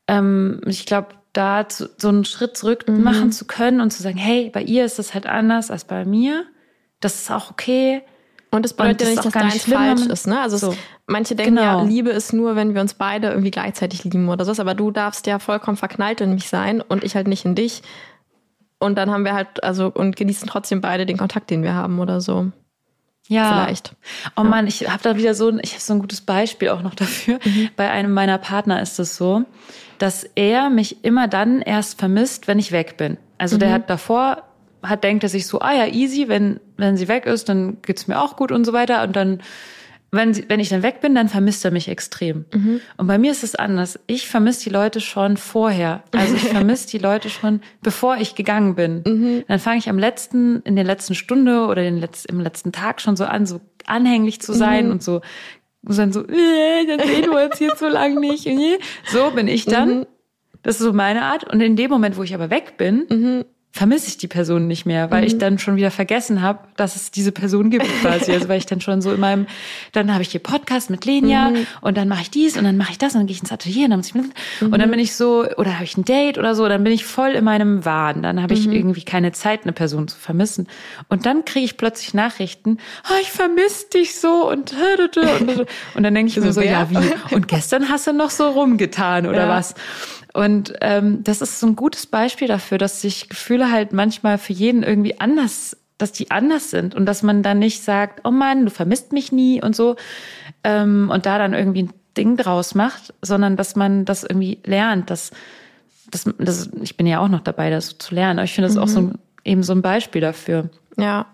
[0.08, 3.04] Ähm, ich glaube, da so einen Schritt zurück mhm.
[3.04, 6.06] machen zu können und zu sagen, hey, bei ihr ist das halt anders als bei
[6.06, 6.46] mir.
[7.00, 8.04] Das ist auch okay.
[8.52, 10.42] Und es bedeutet ja nicht, dass deins falsch ist, ne?
[10.42, 10.72] Also so.
[10.72, 10.78] es,
[11.08, 11.80] manche denken genau.
[11.80, 14.62] ja, Liebe ist nur, wenn wir uns beide irgendwie gleichzeitig lieben oder so.
[14.62, 17.82] Aber du darfst ja vollkommen verknallt in mich sein und ich halt nicht in dich.
[18.78, 22.00] Und dann haben wir halt, also, und genießen trotzdem beide den Kontakt, den wir haben
[22.00, 22.52] oder so.
[23.28, 23.64] Ja.
[23.64, 23.96] Vielleicht.
[24.36, 26.82] Oh Mann, ich habe da wieder so ein, ich habe so ein gutes Beispiel auch
[26.82, 27.40] noch dafür.
[27.46, 27.70] Mhm.
[27.78, 29.46] Bei einem meiner Partner ist es so,
[30.02, 33.18] dass er mich immer dann erst vermisst, wenn ich weg bin.
[33.38, 33.60] Also mhm.
[33.60, 34.44] der hat davor,
[34.82, 38.08] hat denkt er sich so, ah ja, easy, wenn, wenn sie weg ist, dann geht's
[38.08, 39.04] mir auch gut und so weiter.
[39.04, 39.42] Und dann,
[40.10, 42.46] wenn, sie, wenn ich dann weg bin, dann vermisst er mich extrem.
[42.52, 42.82] Mhm.
[42.98, 44.00] Und bei mir ist es anders.
[44.08, 46.04] Ich vermisse die Leute schon vorher.
[46.16, 49.04] Also ich vermisse die Leute schon, bevor ich gegangen bin.
[49.06, 49.44] Mhm.
[49.48, 53.02] Dann fange ich am letzten, in der letzten Stunde oder den Letz-, im letzten Tag
[53.02, 54.92] schon so an, so anhänglich zu sein mhm.
[54.94, 55.22] und so
[55.84, 58.48] und dann so, äh, dann sehen wir uns jetzt so lange nicht.
[59.08, 60.00] So bin ich dann.
[60.00, 60.06] Mhm.
[60.64, 61.52] Das ist so meine Art.
[61.52, 64.86] Und in dem Moment, wo ich aber weg bin, mhm vermisse ich die Person nicht
[64.86, 65.28] mehr, weil mhm.
[65.28, 68.32] ich dann schon wieder vergessen habe, dass es diese Person gibt quasi.
[68.32, 69.48] Also weil ich dann schon so in meinem,
[69.94, 71.68] dann habe ich hier Podcast mit Lenia mhm.
[71.80, 73.52] und dann mache ich dies und dann mache ich das und dann gehe ich ins
[73.52, 74.74] Atelier und dann, muss ich mit, mhm.
[74.74, 77.06] und dann bin ich so, oder habe ich ein Date oder so, dann bin ich
[77.06, 78.24] voll in meinem Wahn.
[78.24, 78.74] Dann habe ich mhm.
[78.74, 80.68] irgendwie keine Zeit, eine Person zu vermissen.
[81.08, 82.78] Und dann kriege ich plötzlich Nachrichten,
[83.10, 84.74] oh, ich vermisse dich so und,
[85.40, 85.66] und,
[85.96, 87.34] und dann denke ich mir so, ja, wie?
[87.34, 89.50] Und gestern hast du noch so rumgetan oder ja.
[89.50, 89.76] was?
[90.34, 94.54] Und ähm, das ist so ein gutes Beispiel dafür, dass sich Gefühle halt manchmal für
[94.54, 98.66] jeden irgendwie anders, dass die anders sind und dass man dann nicht sagt, oh Mann,
[98.66, 99.98] du vermisst mich nie und so
[100.64, 105.10] ähm, und da dann irgendwie ein Ding draus macht, sondern dass man das irgendwie lernt,
[105.10, 105.32] dass
[106.10, 108.40] das, das, ich bin ja auch noch dabei, das zu lernen.
[108.40, 108.84] Aber ich finde das mhm.
[108.84, 109.14] auch so mhm.
[109.44, 110.70] eben so ein Beispiel dafür.
[110.98, 111.28] Ja.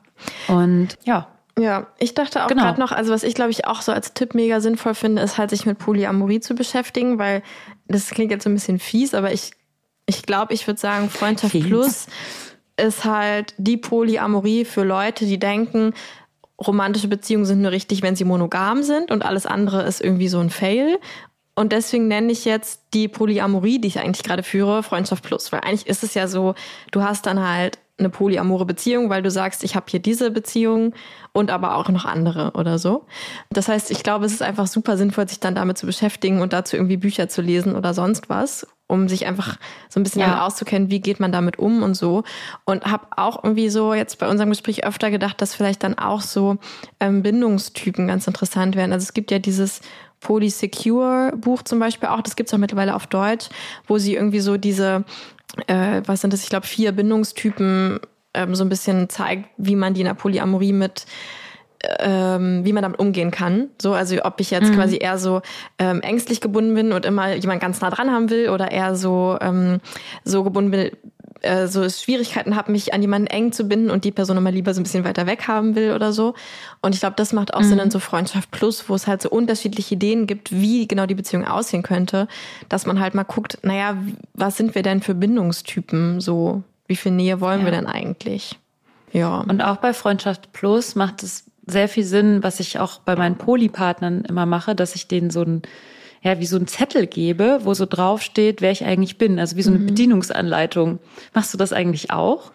[0.47, 1.27] Und ja.
[1.59, 2.61] Ja, ich dachte auch genau.
[2.61, 5.39] gerade noch, also was ich glaube ich auch so als Tipp mega sinnvoll finde, ist
[5.39, 7.41] halt sich mit Polyamorie zu beschäftigen, weil
[7.87, 9.51] das klingt jetzt so ein bisschen fies, aber ich,
[10.05, 11.65] ich glaube, ich würde sagen, Freundschaft fies.
[11.65, 12.07] Plus
[12.79, 15.93] ist halt die Polyamorie für Leute, die denken,
[16.59, 20.39] romantische Beziehungen sind nur richtig, wenn sie monogam sind und alles andere ist irgendwie so
[20.39, 20.99] ein Fail.
[21.55, 25.51] Und deswegen nenne ich jetzt die Polyamorie, die ich eigentlich gerade führe, Freundschaft Plus.
[25.51, 26.53] Weil eigentlich ist es ja so,
[26.91, 30.93] du hast dann halt eine polyamore Beziehung, weil du sagst, ich habe hier diese Beziehung
[31.33, 33.05] und aber auch noch andere oder so.
[33.49, 36.53] Das heißt, ich glaube, es ist einfach super sinnvoll, sich dann damit zu beschäftigen und
[36.53, 39.57] dazu irgendwie Bücher zu lesen oder sonst was, um sich einfach
[39.89, 40.27] so ein bisschen ja.
[40.27, 42.23] damit auszukennen, wie geht man damit um und so.
[42.65, 46.21] Und habe auch irgendwie so jetzt bei unserem Gespräch öfter gedacht, dass vielleicht dann auch
[46.21, 46.57] so
[46.99, 48.93] ähm, Bindungstypen ganz interessant wären.
[48.93, 49.81] Also es gibt ja dieses
[50.27, 53.47] Polysecure Buch zum Beispiel auch, das gibt's auch mittlerweile auf Deutsch,
[53.87, 55.05] wo sie irgendwie so diese
[55.67, 58.01] äh, was sind das, ich glaube, vier Bindungstypen
[58.33, 61.05] ähm, so ein bisschen zeigt, wie man die in der Polyamorie mit
[61.99, 63.69] ähm, wie man damit umgehen kann.
[63.81, 64.75] So, also ob ich jetzt mhm.
[64.75, 65.41] quasi eher so
[65.79, 69.37] ähm, ängstlich gebunden bin und immer jemand ganz nah dran haben will oder eher so
[69.39, 69.79] ähm,
[70.25, 70.91] so gebunden bin,
[71.41, 74.73] äh, so Schwierigkeiten habe, mich an jemanden eng zu binden und die Person immer lieber
[74.73, 76.33] so ein bisschen weiter weg haben will oder so.
[76.81, 77.65] Und ich glaube, das macht auch mhm.
[77.65, 81.15] Sinn in so Freundschaft Plus, wo es halt so unterschiedliche Ideen gibt, wie genau die
[81.15, 82.27] Beziehung aussehen könnte,
[82.69, 83.97] dass man halt mal guckt, naja,
[84.33, 86.63] was sind wir denn für Bindungstypen so?
[86.87, 87.65] Wie viel Nähe wollen ja.
[87.65, 88.57] wir denn eigentlich?
[89.11, 89.39] Ja.
[89.39, 93.35] Und auch bei Freundschaft Plus macht es sehr viel Sinn, was ich auch bei meinen
[93.35, 95.61] Polypartnern immer mache, dass ich denen so ein
[96.21, 99.55] ja, wie so ein Zettel gebe, wo so drauf steht, wer ich eigentlich bin, also
[99.55, 99.87] wie so eine mhm.
[99.87, 100.99] Bedienungsanleitung.
[101.33, 102.51] Machst du das eigentlich auch?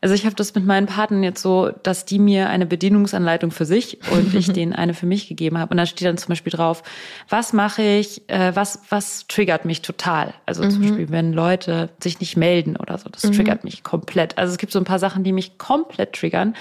[0.00, 3.64] Also ich habe das mit meinen Partnern jetzt so, dass die mir eine Bedienungsanleitung für
[3.64, 5.70] sich und ich denen eine für mich gegeben habe.
[5.70, 6.82] Und da steht dann zum Beispiel drauf,
[7.28, 10.34] was mache ich, äh, was, was triggert mich total.
[10.44, 10.70] Also mhm.
[10.70, 13.32] zum Beispiel, wenn Leute sich nicht melden oder so, das mhm.
[13.32, 14.36] triggert mich komplett.
[14.38, 16.54] Also es gibt so ein paar Sachen, die mich komplett triggern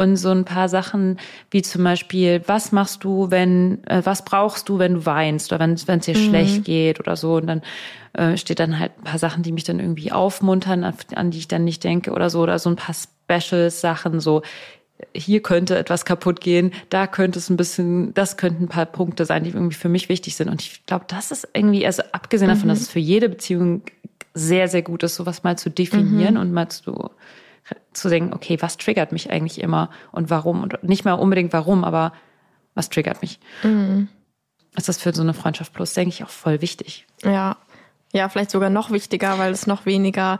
[0.00, 1.18] und so ein paar Sachen
[1.50, 5.60] wie zum Beispiel, was machst du, wenn, äh, was brauchst du, wenn du weinst oder
[5.60, 6.28] wenn es dir mhm.
[6.28, 7.62] schlecht geht oder so und dann
[8.14, 11.38] äh, steht dann halt ein paar Sachen, die mich dann irgendwie aufmuntern, an, an die
[11.38, 14.42] ich dann nicht denke oder so oder so ein paar Specials, Sachen so,
[15.14, 19.24] hier könnte etwas kaputt gehen, da könnte es ein bisschen, das könnten ein paar Punkte
[19.24, 20.48] sein, die irgendwie für mich wichtig sind.
[20.48, 22.70] Und ich glaube, das ist irgendwie, also abgesehen davon, mhm.
[22.70, 23.82] dass es für jede Beziehung
[24.34, 26.40] sehr, sehr gut ist, sowas mal zu definieren mhm.
[26.40, 27.10] und mal zu,
[27.92, 30.62] zu denken, okay, was triggert mich eigentlich immer und warum?
[30.62, 32.12] Und nicht mal unbedingt warum, aber
[32.74, 33.40] was triggert mich?
[33.62, 34.08] Mhm.
[34.76, 37.06] Ist das für so eine Freundschaft plus, denke ich, auch voll wichtig.
[37.22, 37.56] Ja.
[38.12, 40.38] Ja, vielleicht sogar noch wichtiger, weil es noch weniger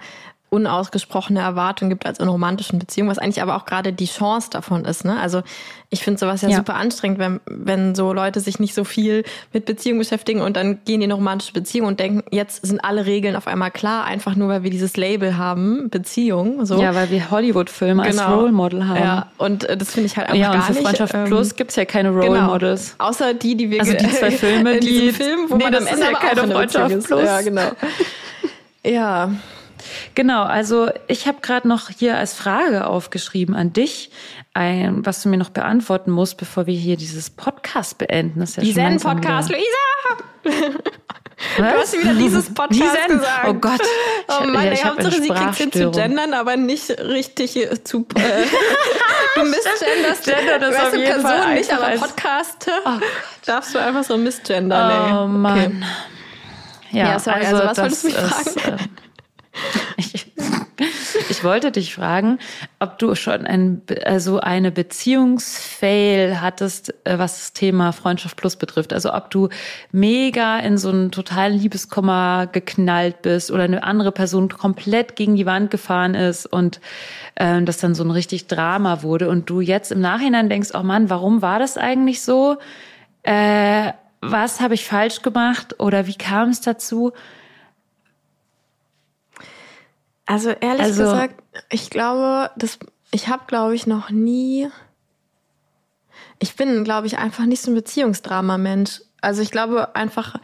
[0.51, 4.84] unausgesprochene Erwartungen gibt als in romantischen Beziehungen, was eigentlich aber auch gerade die Chance davon
[4.84, 5.05] ist.
[5.05, 5.18] Ne?
[5.18, 5.42] Also
[5.90, 9.24] ich finde sowas ja, ja, super anstrengend, wenn, wenn so Leute sich nicht so viel
[9.53, 12.84] mit Beziehungen beschäftigen und dann gehen die in eine romantische Beziehung und denken, jetzt sind
[12.84, 16.66] alle Regeln auf einmal klar, einfach nur, weil wir dieses Label haben, Beziehung.
[16.66, 16.80] So.
[16.80, 18.22] Ja, weil wir Hollywood-Filme genau.
[18.22, 19.03] als Role Model haben.
[19.03, 21.26] Ja, und äh, das finde ich halt einfach ja, und gar für Freundschaft nicht.
[21.26, 22.46] Plus ähm, gibt's ja keine Role genau.
[22.46, 22.94] Models.
[22.98, 26.03] Außer die, die wir Also die zwei Filme, die Film, wo nee, man am Ende
[26.03, 27.24] ja keine Freundschaft Plus.
[27.24, 27.70] Ja, genau.
[28.84, 29.30] ja.
[30.14, 34.10] Genau, also ich habe gerade noch hier als Frage aufgeschrieben an dich,
[34.54, 38.40] ein, was du mir noch beantworten musst, bevor wir hier dieses Podcast beenden.
[38.40, 40.70] Das ist ja Die Zen-Podcast, Luisa!
[41.58, 41.72] Was?
[41.72, 43.18] Du hast wieder dieses Podcast Diesen?
[43.18, 43.48] gesagt.
[43.48, 43.80] Oh Gott.
[44.28, 48.06] Oh Mann, ja, ich Hauptsache sie kriegt hin zu gendern, aber nicht richtig zu...
[48.14, 48.44] Äh,
[49.34, 52.90] du misgenderst Gender das auf jeden Person Fall nicht, aber Podcast oh
[53.46, 55.16] darfst du einfach so misgendern.
[55.16, 55.58] Oh Mann.
[55.58, 56.98] Okay.
[56.98, 58.46] Ja, ja sorry, also, also was wolltest du mich fragen?
[58.46, 58.76] Ist, äh,
[59.96, 60.32] ich,
[61.28, 62.38] ich wollte dich fragen,
[62.78, 68.92] ob du schon ein, also eine Beziehungsfail hattest, äh, was das Thema Freundschaft Plus betrifft.
[68.92, 69.48] Also ob du
[69.92, 75.46] mega in so einen totalen Liebeskummer geknallt bist oder eine andere Person komplett gegen die
[75.46, 76.80] Wand gefahren ist und
[77.34, 80.82] äh, das dann so ein richtig Drama wurde und du jetzt im Nachhinein denkst, oh
[80.82, 82.59] Mann, warum war das eigentlich so?
[83.22, 83.92] Äh,
[84.22, 87.12] was habe ich falsch gemacht oder wie kam es dazu?
[90.30, 92.78] Also ehrlich also, gesagt, ich glaube, das,
[93.10, 94.68] ich habe, glaube ich, noch nie.
[96.38, 99.00] Ich bin, glaube ich, einfach nicht so ein Beziehungsdrama-Mensch.
[99.20, 100.36] Also ich glaube einfach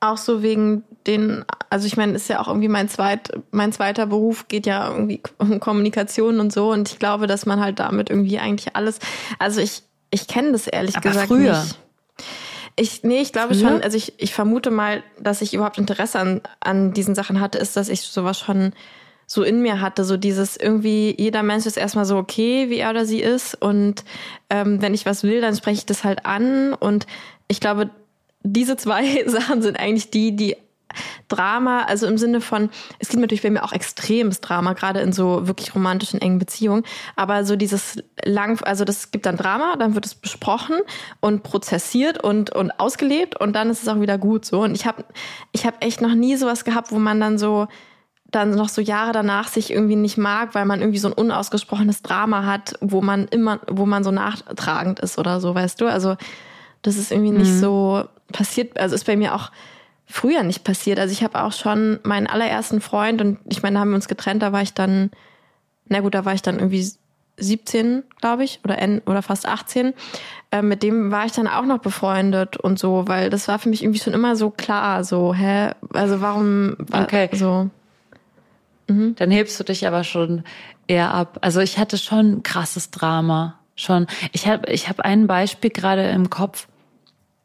[0.00, 4.06] auch so wegen den, also ich meine, ist ja auch irgendwie mein zweit, mein zweiter
[4.06, 8.10] Beruf geht ja irgendwie um Kommunikation und so und ich glaube, dass man halt damit
[8.10, 8.98] irgendwie eigentlich alles,
[9.38, 11.62] also ich, ich kenne das ehrlich Aber gesagt früher.
[11.62, 11.78] nicht.
[12.74, 16.40] Ich, nee, ich glaube schon, also ich, ich vermute mal, dass ich überhaupt Interesse an,
[16.58, 18.72] an diesen Sachen hatte, ist, dass ich sowas schon
[19.32, 22.90] so in mir hatte, so dieses irgendwie, jeder Mensch ist erstmal so okay, wie er
[22.90, 23.54] oder sie ist.
[23.54, 24.04] Und
[24.50, 26.74] ähm, wenn ich was will, dann spreche ich das halt an.
[26.74, 27.06] Und
[27.46, 27.90] ich glaube,
[28.42, 30.56] diese zwei Sachen sind eigentlich die, die
[31.28, 35.12] Drama, also im Sinne von, es gibt natürlich bei mir auch extremes Drama, gerade in
[35.12, 36.82] so wirklich romantischen, engen Beziehungen,
[37.14, 40.80] aber so dieses lang, also das gibt dann Drama, dann wird es besprochen
[41.20, 44.64] und prozessiert und, und ausgelebt und dann ist es auch wieder gut so.
[44.64, 45.04] Und ich habe
[45.52, 47.68] ich hab echt noch nie sowas gehabt, wo man dann so
[48.30, 52.02] dann noch so Jahre danach sich irgendwie nicht mag, weil man irgendwie so ein unausgesprochenes
[52.02, 55.86] Drama hat, wo man immer, wo man so nachtragend ist oder so, weißt du?
[55.86, 56.16] Also
[56.82, 57.60] das ist irgendwie nicht mhm.
[57.60, 59.50] so passiert, also ist bei mir auch
[60.06, 60.98] früher nicht passiert.
[60.98, 64.08] Also ich habe auch schon meinen allerersten Freund und ich meine, da haben wir uns
[64.08, 65.10] getrennt, da war ich dann,
[65.86, 66.88] na gut, da war ich dann irgendwie
[67.36, 68.76] 17, glaube ich, oder,
[69.06, 69.94] oder fast 18.
[70.50, 73.68] Äh, mit dem war ich dann auch noch befreundet und so, weil das war für
[73.68, 77.28] mich irgendwie schon immer so klar, so, hä, also warum, okay.
[77.32, 77.70] so.
[78.90, 79.14] Mhm.
[79.16, 80.44] Dann hebst du dich aber schon
[80.86, 81.38] eher ab.
[81.40, 83.58] Also ich hatte schon krasses Drama.
[83.76, 84.06] Schon.
[84.32, 86.68] Ich habe ich hab ein Beispiel gerade im Kopf.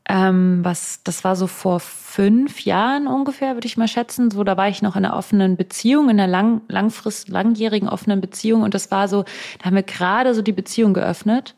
[0.08, 4.30] Ähm, was, das war so vor fünf Jahren ungefähr, würde ich mal schätzen.
[4.30, 8.22] So, da war ich noch in einer offenen Beziehung, in einer lang, langfrist, langjährigen offenen
[8.22, 8.62] Beziehung.
[8.62, 9.24] Und das war so,
[9.58, 11.56] da haben wir gerade so die Beziehung geöffnet.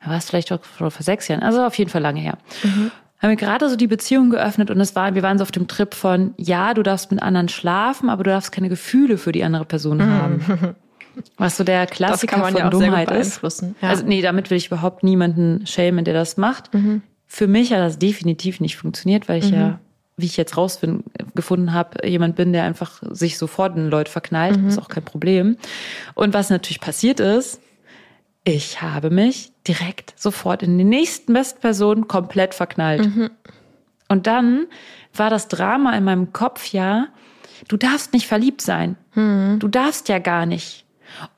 [0.00, 2.36] Da war es vielleicht auch vor sechs Jahren, also auf jeden Fall lange her.
[2.62, 5.50] Mhm haben wir gerade so die Beziehung geöffnet und es war, wir waren so auf
[5.50, 9.32] dem Trip von, ja, du darfst mit anderen schlafen, aber du darfst keine Gefühle für
[9.32, 10.10] die andere Person mhm.
[10.10, 10.76] haben.
[11.38, 13.42] Was so der Klassiker von ja Dummheit ist.
[13.42, 13.88] Ja.
[13.88, 16.74] Also nee, damit will ich überhaupt niemanden schämen, der das macht.
[16.74, 17.00] Mhm.
[17.26, 19.56] Für mich hat das definitiv nicht funktioniert, weil ich mhm.
[19.56, 19.78] ja,
[20.18, 24.60] wie ich jetzt rausgefunden habe, jemand bin, der einfach sich sofort in Leute verknallt.
[24.60, 24.68] Mhm.
[24.68, 25.56] Ist auch kein Problem.
[26.14, 27.60] Und was natürlich passiert ist,
[28.46, 33.04] ich habe mich direkt sofort in die nächsten besten Person komplett verknallt.
[33.04, 33.30] Mhm.
[34.08, 34.66] Und dann
[35.12, 37.08] war das Drama in meinem Kopf ja,
[37.66, 38.96] du darfst nicht verliebt sein.
[39.14, 39.58] Mhm.
[39.58, 40.84] Du darfst ja gar nicht.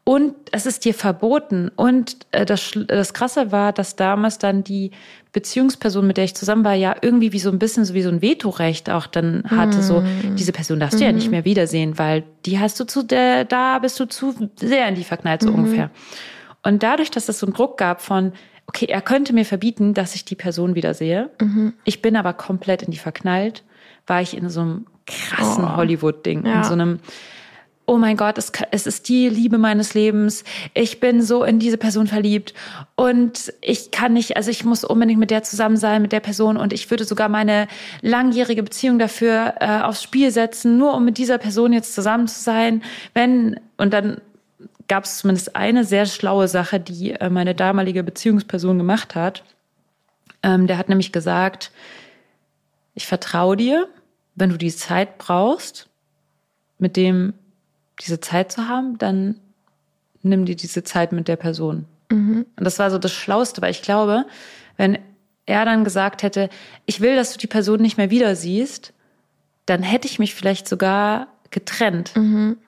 [0.04, 1.70] Und es ist dir verboten.
[1.76, 4.90] Und äh, das, das Krasse war, dass damals dann die
[5.32, 8.10] Beziehungsperson, mit der ich zusammen war, ja irgendwie wie so ein bisschen so wie so
[8.10, 9.78] ein Vetorecht auch dann hatte.
[9.78, 9.82] Mhm.
[9.82, 10.04] So,
[10.34, 11.30] diese Person darfst du ja nicht mhm.
[11.30, 15.04] mehr wiedersehen, weil die hast du zu, der, da bist du zu sehr in die
[15.04, 15.54] verknallt, so mhm.
[15.54, 15.90] ungefähr.
[16.62, 18.32] Und dadurch, dass es so einen Druck gab von,
[18.66, 21.30] okay, er könnte mir verbieten, dass ich die Person wieder sehe.
[21.40, 21.74] Mhm.
[21.84, 23.64] Ich bin aber komplett in die verknallt,
[24.06, 25.76] war ich in so einem krassen oh.
[25.76, 26.58] Hollywood-Ding, ja.
[26.58, 27.00] in so einem
[27.88, 30.44] oh mein Gott, es, es ist die Liebe meines Lebens.
[30.74, 32.52] Ich bin so in diese Person verliebt
[32.96, 36.58] und ich kann nicht, also ich muss unbedingt mit der zusammen sein, mit der Person
[36.58, 37.66] und ich würde sogar meine
[38.02, 42.40] langjährige Beziehung dafür äh, aufs Spiel setzen, nur um mit dieser Person jetzt zusammen zu
[42.40, 42.82] sein.
[43.14, 44.20] Wenn, und dann
[44.88, 49.44] gab es zumindest eine sehr schlaue Sache, die äh, meine damalige Beziehungsperson gemacht hat.
[50.42, 51.70] Ähm, der hat nämlich gesagt,
[52.94, 53.88] ich vertraue dir,
[54.34, 55.88] wenn du die Zeit brauchst,
[56.78, 57.34] mit dem
[58.00, 59.36] diese Zeit zu haben, dann
[60.22, 61.86] nimm dir diese Zeit mit der Person.
[62.10, 62.46] Mhm.
[62.56, 64.24] Und das war so das Schlauste, weil ich glaube,
[64.76, 64.98] wenn
[65.46, 66.48] er dann gesagt hätte,
[66.86, 68.92] ich will, dass du die Person nicht mehr wieder siehst,
[69.66, 72.16] dann hätte ich mich vielleicht sogar getrennt.
[72.16, 72.58] Mhm.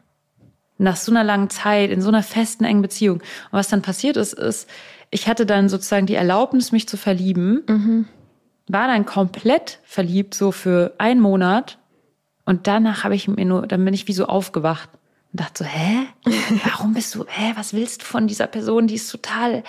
[0.81, 3.19] Nach so einer langen Zeit, in so einer festen, engen Beziehung.
[3.19, 4.69] Und was dann passiert ist, ist,
[5.11, 8.09] ich hatte dann sozusagen die Erlaubnis, mich zu verlieben, mhm.
[8.69, 11.79] war dann komplett verliebt, so für einen Monat.
[12.45, 14.89] Und danach habe ich mir nur, dann bin ich wie so aufgewacht
[15.33, 16.07] und dachte so, hä?
[16.65, 18.87] Warum bist du, hä, was willst du von dieser Person?
[18.87, 19.63] Die ist total,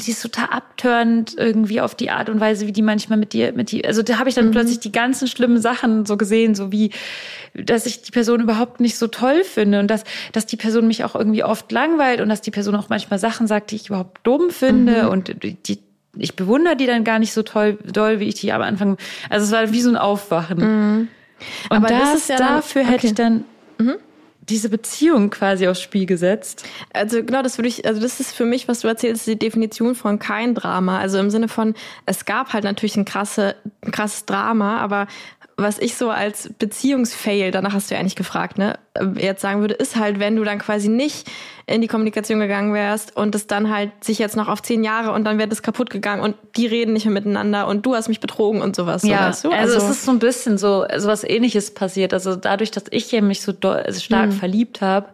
[0.00, 3.52] die ist total abtörend irgendwie auf die Art und Weise, wie die manchmal mit dir,
[3.52, 4.50] mit die, also da habe ich dann mhm.
[4.52, 6.90] plötzlich die ganzen schlimmen Sachen so gesehen, so wie,
[7.54, 11.04] dass ich die Person überhaupt nicht so toll finde und dass, dass die Person mich
[11.04, 14.26] auch irgendwie oft langweilt und dass die Person auch manchmal Sachen sagt, die ich überhaupt
[14.26, 15.08] dumm finde mhm.
[15.08, 15.78] und die,
[16.18, 18.96] ich bewundere die dann gar nicht so toll, doll, wie ich die am Anfang,
[19.30, 20.58] also es war wie so ein Aufwachen.
[20.58, 21.08] Mhm.
[21.68, 22.94] Und Aber das, das ja dafür dann, okay.
[22.94, 23.44] hätte ich dann,
[23.78, 23.96] mhm
[24.48, 26.64] diese Beziehung quasi aufs Spiel gesetzt.
[26.92, 29.94] Also genau, das würde ich, also das ist für mich, was du erzählst, die Definition
[29.94, 30.98] von kein Drama.
[30.98, 31.74] Also im Sinne von,
[32.06, 35.08] es gab halt natürlich ein, krasse, ein krasses Drama, aber
[35.58, 38.78] was ich so als Beziehungsfail, danach hast du ja eigentlich gefragt, ne,
[39.16, 41.30] jetzt sagen würde, ist halt, wenn du dann quasi nicht
[41.66, 45.12] in die Kommunikation gegangen wärst und es dann halt sich jetzt noch auf zehn Jahre
[45.12, 48.08] und dann wäre das kaputt gegangen und die reden nicht mehr miteinander und du hast
[48.08, 49.02] mich betrogen und sowas.
[49.02, 49.50] Ja, so, weißt du?
[49.50, 52.12] also, also, es ist so ein bisschen so, so was ähnliches passiert.
[52.12, 54.32] Also dadurch, dass ich mich so also stark mhm.
[54.32, 55.08] verliebt habe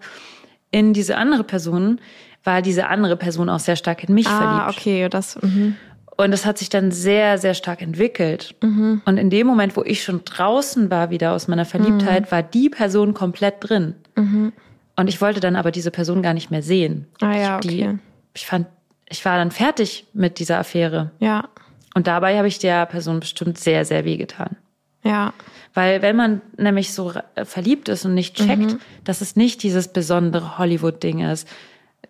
[0.73, 2.01] in diese andere Person,
[2.43, 4.65] war diese andere Person auch sehr stark in mich ah, verliebt.
[4.65, 5.41] Ah, okay, das.
[5.41, 5.77] Mhm.
[6.17, 8.55] Und das hat sich dann sehr, sehr stark entwickelt.
[8.63, 9.03] Mhm.
[9.05, 12.31] Und in dem Moment, wo ich schon draußen war wieder aus meiner Verliebtheit, mhm.
[12.31, 13.95] war die Person komplett drin.
[14.17, 14.53] Mhm.
[14.97, 17.07] Und ich wollte dann aber diese Person gar nicht mehr sehen.
[17.21, 17.69] Ah ja, okay.
[17.69, 17.99] Die,
[18.35, 18.67] ich fand,
[19.09, 21.13] ich war dann fertig mit dieser Affäre.
[21.19, 21.49] Ja.
[21.95, 24.57] Und dabei habe ich der Person bestimmt sehr, sehr wehgetan.
[25.03, 25.33] Ja.
[25.75, 27.13] Weil wenn man nämlich so
[27.45, 28.81] verliebt ist und nicht checkt, mhm.
[29.05, 31.49] dass es nicht dieses besondere Hollywood-Ding ist,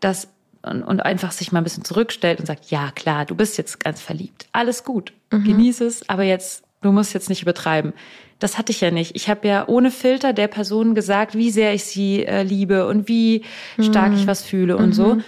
[0.00, 0.28] dass
[0.62, 3.80] und, und einfach sich mal ein bisschen zurückstellt und sagt, ja klar, du bist jetzt
[3.80, 4.46] ganz verliebt.
[4.52, 5.12] Alles gut.
[5.30, 5.44] Mhm.
[5.44, 7.92] Genieß es, aber jetzt, du musst jetzt nicht übertreiben.
[8.38, 9.14] Das hatte ich ja nicht.
[9.14, 13.08] Ich habe ja ohne Filter der Person gesagt, wie sehr ich sie äh, liebe und
[13.08, 13.44] wie
[13.80, 14.18] stark mhm.
[14.18, 14.92] ich was fühle und mhm.
[14.92, 15.18] so.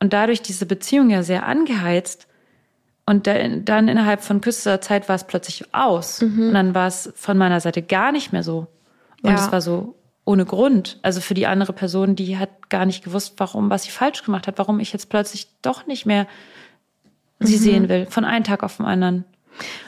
[0.00, 2.26] Und dadurch diese Beziehung ja sehr angeheizt.
[3.06, 6.22] Und dann innerhalb von kürzester Zeit war es plötzlich aus.
[6.22, 6.48] Mhm.
[6.48, 8.66] Und dann war es von meiner Seite gar nicht mehr so.
[9.22, 9.36] Und ja.
[9.36, 10.98] es war so, ohne Grund.
[11.02, 14.46] Also für die andere Person, die hat gar nicht gewusst, warum, was sie falsch gemacht
[14.46, 16.26] hat, warum ich jetzt plötzlich doch nicht mehr
[17.40, 17.60] sie mhm.
[17.60, 19.24] sehen will, von einem Tag auf den anderen.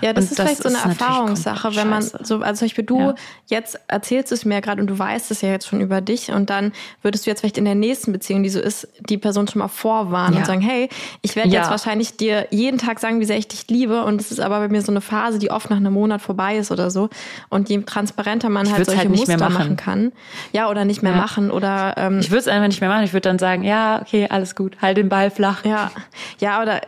[0.01, 2.85] Ja, das und ist das vielleicht so eine Erfahrungssache, wenn man so, also zum Beispiel
[2.85, 3.15] du ja.
[3.47, 6.51] jetzt erzählst es mir gerade und du weißt es ja jetzt schon über dich und
[6.51, 9.61] dann würdest du jetzt vielleicht in der nächsten Beziehung, die so ist, die Person schon
[9.61, 10.41] mal vorwarnen ja.
[10.41, 10.89] und sagen, hey,
[11.23, 11.61] ich werde ja.
[11.61, 14.61] jetzt wahrscheinlich dir jeden Tag sagen, wie sehr ich dich liebe und es ist aber
[14.61, 17.09] bei mir so eine Phase, die oft nach einem Monat vorbei ist oder so
[17.49, 19.53] und je transparenter man halt solche halt Muster machen.
[19.53, 19.77] machen.
[19.77, 20.13] kann,
[20.53, 23.13] ja, oder nicht mehr machen oder ähm, Ich würde es einfach nicht mehr machen, ich
[23.13, 25.65] würde dann sagen, ja, okay, alles gut, halt den Ball flach.
[25.65, 25.91] Ja,
[26.39, 26.81] ja, oder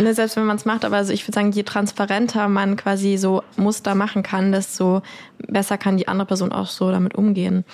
[0.00, 3.16] ne, selbst wenn man es macht, aber also ich würde sagen, je transparenter man quasi
[3.16, 5.02] so Muster machen kann, desto
[5.38, 7.64] besser kann die andere Person auch so damit umgehen.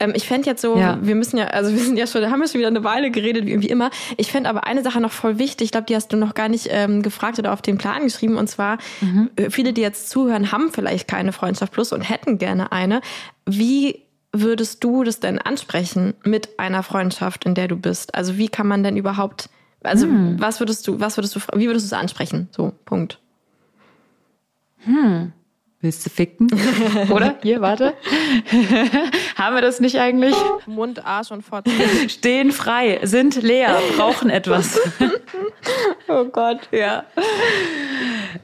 [0.00, 0.98] Ähm, ich fände jetzt so, ja.
[1.00, 3.10] wir müssen ja, also wir sind ja schon, da haben wir schon wieder eine Weile
[3.10, 3.90] geredet, wie, wie immer.
[4.16, 6.48] Ich fände aber eine Sache noch voll wichtig, ich glaube, die hast du noch gar
[6.48, 9.30] nicht ähm, gefragt oder auf den Plan geschrieben, und zwar, mhm.
[9.36, 13.00] Äh, viele, die jetzt zuhören, haben vielleicht keine Freundschaft plus und hätten gerne eine.
[13.44, 18.14] Wie würdest du das denn ansprechen mit einer Freundschaft, in der du bist?
[18.14, 19.48] Also wie kann man denn überhaupt
[19.86, 20.40] also hm.
[20.40, 22.48] was würdest du, was würdest du, wie würdest du es ansprechen?
[22.50, 23.18] So, Punkt.
[24.78, 25.32] Hm.
[25.80, 26.48] Willst du ficken?
[27.10, 27.36] Oder?
[27.42, 27.94] Hier, warte.
[29.36, 30.34] Haben wir das nicht eigentlich?
[30.66, 31.70] Mund, Arsch und Fotze.
[32.08, 34.80] Stehen frei, sind leer, brauchen etwas.
[36.08, 37.04] oh Gott, ja.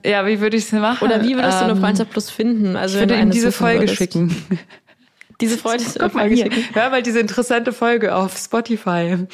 [0.04, 1.04] Ja, wie würde ich es machen?
[1.04, 2.76] Oder wie würdest ähm, du eine ähm, Freundschaft plus finden?
[2.76, 3.96] Also ich würde ihm diese Folge würdest.
[3.96, 4.36] schicken.
[5.40, 6.48] Diese Folge Guck mal hier.
[6.74, 9.26] Hör mal diese interessante Folge auf Spotify.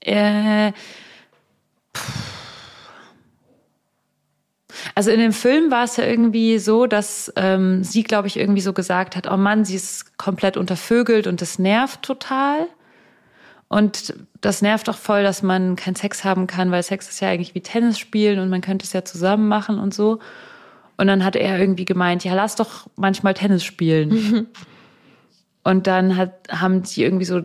[0.00, 0.72] Äh,
[4.94, 8.60] also in dem Film war es ja irgendwie so, dass ähm, sie, glaube ich, irgendwie
[8.60, 12.66] so gesagt hat, oh Mann, sie ist komplett untervögelt und das nervt total.
[13.68, 17.28] Und das nervt auch voll, dass man keinen Sex haben kann, weil Sex ist ja
[17.28, 20.18] eigentlich wie Tennis spielen und man könnte es ja zusammen machen und so.
[20.96, 24.48] Und dann hat er irgendwie gemeint, ja, lass doch manchmal Tennis spielen.
[25.62, 27.42] Und dann hat, haben die irgendwie so,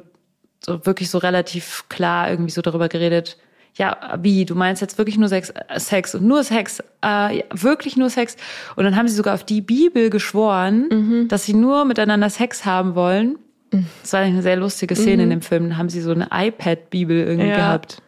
[0.66, 3.38] so wirklich so relativ klar irgendwie so darüber geredet,
[3.76, 7.98] ja, wie, du meinst jetzt wirklich nur Sex, äh, Sex und nur Sex, äh, wirklich
[7.98, 8.38] nur Sex.
[8.76, 11.28] Und dann haben sie sogar auf die Bibel geschworen, mhm.
[11.28, 13.38] dass sie nur miteinander Sex haben wollen.
[13.72, 13.86] Mhm.
[14.02, 15.24] Das war eine sehr lustige Szene mhm.
[15.24, 15.70] in dem Film.
[15.70, 17.56] Dann haben sie so eine iPad-Bibel irgendwie ja.
[17.56, 18.02] gehabt.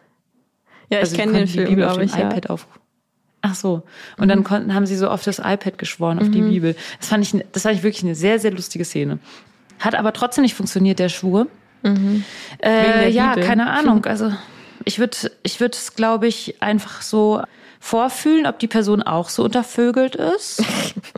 [0.90, 2.50] Ja, also ich kenne den Film, Bibel auf dem ich, iPad ja.
[2.50, 2.66] auf.
[3.42, 3.82] Ach so.
[4.16, 4.28] Und mhm.
[4.28, 6.48] dann konnten, haben sie so auf das iPad geschworen, auf die mhm.
[6.48, 6.76] Bibel.
[6.98, 9.18] Das fand ich, das fand ich wirklich eine sehr, sehr lustige Szene.
[9.80, 11.46] Hat aber trotzdem nicht funktioniert, der Schwur.
[11.82, 12.24] Mhm.
[12.62, 13.48] Äh, ja, Bibel.
[13.48, 14.04] keine Ahnung.
[14.06, 14.32] Also
[14.84, 17.42] ich würde ich würde es, glaube ich, einfach so
[17.80, 20.62] vorfühlen, ob die Person auch so untervögelt ist.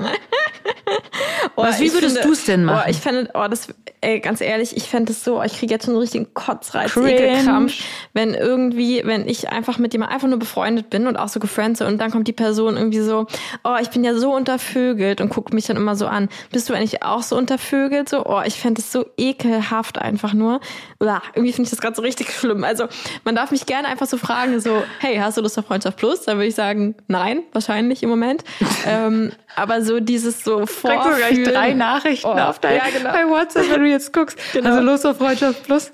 [1.57, 2.83] oh, Was, wie würdest du es denn machen?
[2.87, 3.69] Oh, ich fände, oh, das,
[4.01, 7.75] ey, ganz ehrlich, ich fände es so, ich kriege jetzt schon einen richtigen Kotzreiz, Ekelkrampf,
[8.13, 11.87] wenn irgendwie, wenn ich einfach mit jemandem einfach nur befreundet bin und auch so gefriendet
[11.87, 13.27] und dann kommt die Person irgendwie so,
[13.65, 16.29] oh, ich bin ja so untervögelt und guckt mich dann immer so an.
[16.53, 18.09] Bist du eigentlich auch so untervögelt?
[18.09, 20.61] So, oh, ich fände es so ekelhaft einfach nur.
[21.01, 22.65] Uah, irgendwie finde ich das gerade so richtig schlimm.
[22.65, 22.87] Also,
[23.25, 26.23] man darf mich gerne einfach so fragen, so, hey, hast du Lust auf Freundschaft Plus?
[26.23, 28.45] Dann würde ich sagen, nein, wahrscheinlich im Moment.
[28.87, 31.01] ähm, aber so dieses so Vorfühlen.
[31.01, 33.13] Kriegst du gleich drei Nachrichten oh, auf dein, ja, genau.
[33.13, 34.39] bei WhatsApp, wenn du jetzt guckst.
[34.53, 34.71] Genau.
[34.71, 35.91] Also los auf Freundschaft Plus.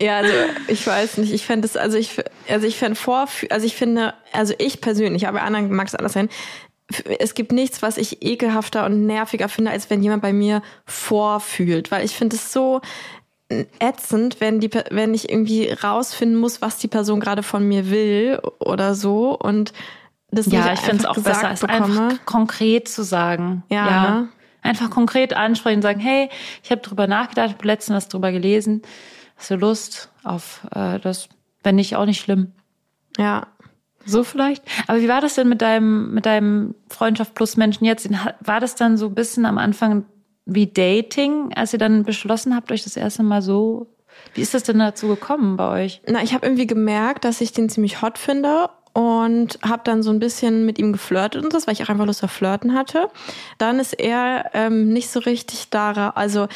[0.00, 0.32] Ja, also
[0.68, 1.32] ich weiß nicht.
[1.32, 5.28] Ich fände es, also ich, also ich fände Vorfühlen, also ich finde, also ich persönlich,
[5.28, 6.28] aber anderen mag es anders sein,
[7.18, 11.90] es gibt nichts, was ich ekelhafter und nerviger finde, als wenn jemand bei mir vorfühlt,
[11.90, 12.80] weil ich finde es so
[13.78, 18.40] ätzend, wenn die, wenn ich irgendwie rausfinden muss, was die Person gerade von mir will
[18.58, 19.72] oder so und
[20.32, 23.64] das ja, ich finde es auch besser, als einfach konkret zu sagen.
[23.68, 23.86] Ja.
[23.86, 24.10] ja.
[24.10, 24.28] Ne?
[24.62, 26.30] Einfach konkret ansprechen, sagen, hey,
[26.62, 28.80] ich habe drüber nachgedacht, habe letztens was drüber gelesen.
[29.36, 31.28] Hast du Lust auf äh, das?
[31.62, 32.52] Wenn nicht, auch nicht schlimm.
[33.18, 33.48] Ja.
[34.04, 34.64] So vielleicht.
[34.86, 38.08] Aber wie war das denn mit deinem, mit deinem Freundschaft plus Menschen jetzt?
[38.40, 40.06] War das dann so ein bisschen am Anfang
[40.54, 43.88] wie Dating, als ihr dann beschlossen habt, euch das erste Mal so
[44.34, 46.00] wie ist das denn dazu gekommen bei euch?
[46.06, 50.10] Na, ich habe irgendwie gemerkt, dass ich den ziemlich hot finde und habe dann so
[50.10, 53.08] ein bisschen mit ihm geflirtet und das, weil ich auch einfach Lust auf Flirten hatte.
[53.58, 56.48] Dann ist er ähm, nicht so richtig da, also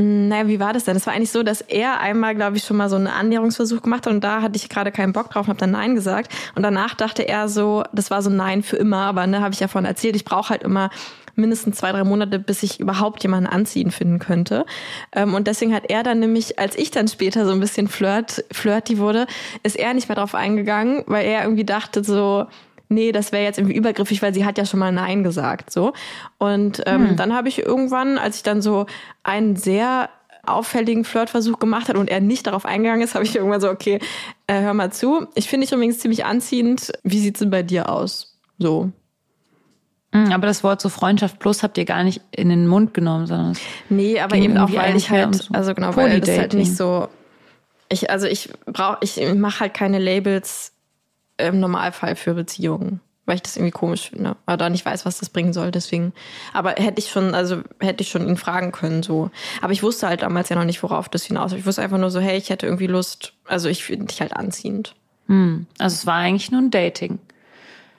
[0.00, 0.96] naja, wie war das denn?
[0.96, 4.06] Es war eigentlich so, dass er einmal, glaube ich, schon mal so einen Annäherungsversuch gemacht
[4.06, 6.32] hat und da hatte ich gerade keinen Bock drauf und habe dann Nein gesagt.
[6.54, 9.60] Und danach dachte er so, das war so Nein für immer, aber ne, habe ich
[9.60, 10.90] ja vorhin erzählt, ich brauche halt immer
[11.38, 14.66] mindestens zwei, drei Monate, bis ich überhaupt jemanden anziehen finden könnte.
[15.12, 18.44] Ähm, und deswegen hat er dann nämlich, als ich dann später so ein bisschen flirt,
[18.52, 19.26] flirty wurde,
[19.62, 22.46] ist er nicht mehr drauf eingegangen, weil er irgendwie dachte so,
[22.88, 25.92] nee, das wäre jetzt irgendwie übergriffig, weil sie hat ja schon mal Nein gesagt, so.
[26.38, 27.16] Und ähm, hm.
[27.16, 28.86] dann habe ich irgendwann, als ich dann so
[29.22, 30.10] einen sehr
[30.46, 34.00] auffälligen Flirtversuch gemacht hat und er nicht darauf eingegangen ist, habe ich irgendwann so, okay,
[34.46, 35.26] äh, hör mal zu.
[35.34, 36.92] Ich finde dich übrigens ziemlich anziehend.
[37.02, 38.38] Wie sieht's denn bei dir aus?
[38.58, 38.90] So.
[40.12, 43.26] Hm, aber das Wort so Freundschaft plus habt ihr gar nicht in den Mund genommen,
[43.26, 43.56] sondern
[43.90, 47.08] Nee, aber eben auch weil ich halt, so also genau, weil das halt nicht so
[47.90, 50.72] ich also ich brauche ich mache halt keine Labels
[51.36, 55.28] im Normalfall für Beziehungen, weil ich das irgendwie komisch finde oder nicht weiß, was das
[55.28, 56.14] bringen soll, deswegen
[56.54, 59.30] aber hätte ich schon also hätte ich schon ihn fragen können so,
[59.60, 61.52] aber ich wusste halt damals ja noch nicht, worauf das hinaus.
[61.52, 64.32] Ich wusste einfach nur so, hey, ich hätte irgendwie Lust, also ich finde dich halt
[64.32, 64.94] anziehend.
[65.26, 65.66] Hm.
[65.78, 67.18] Also es war eigentlich nur ein Dating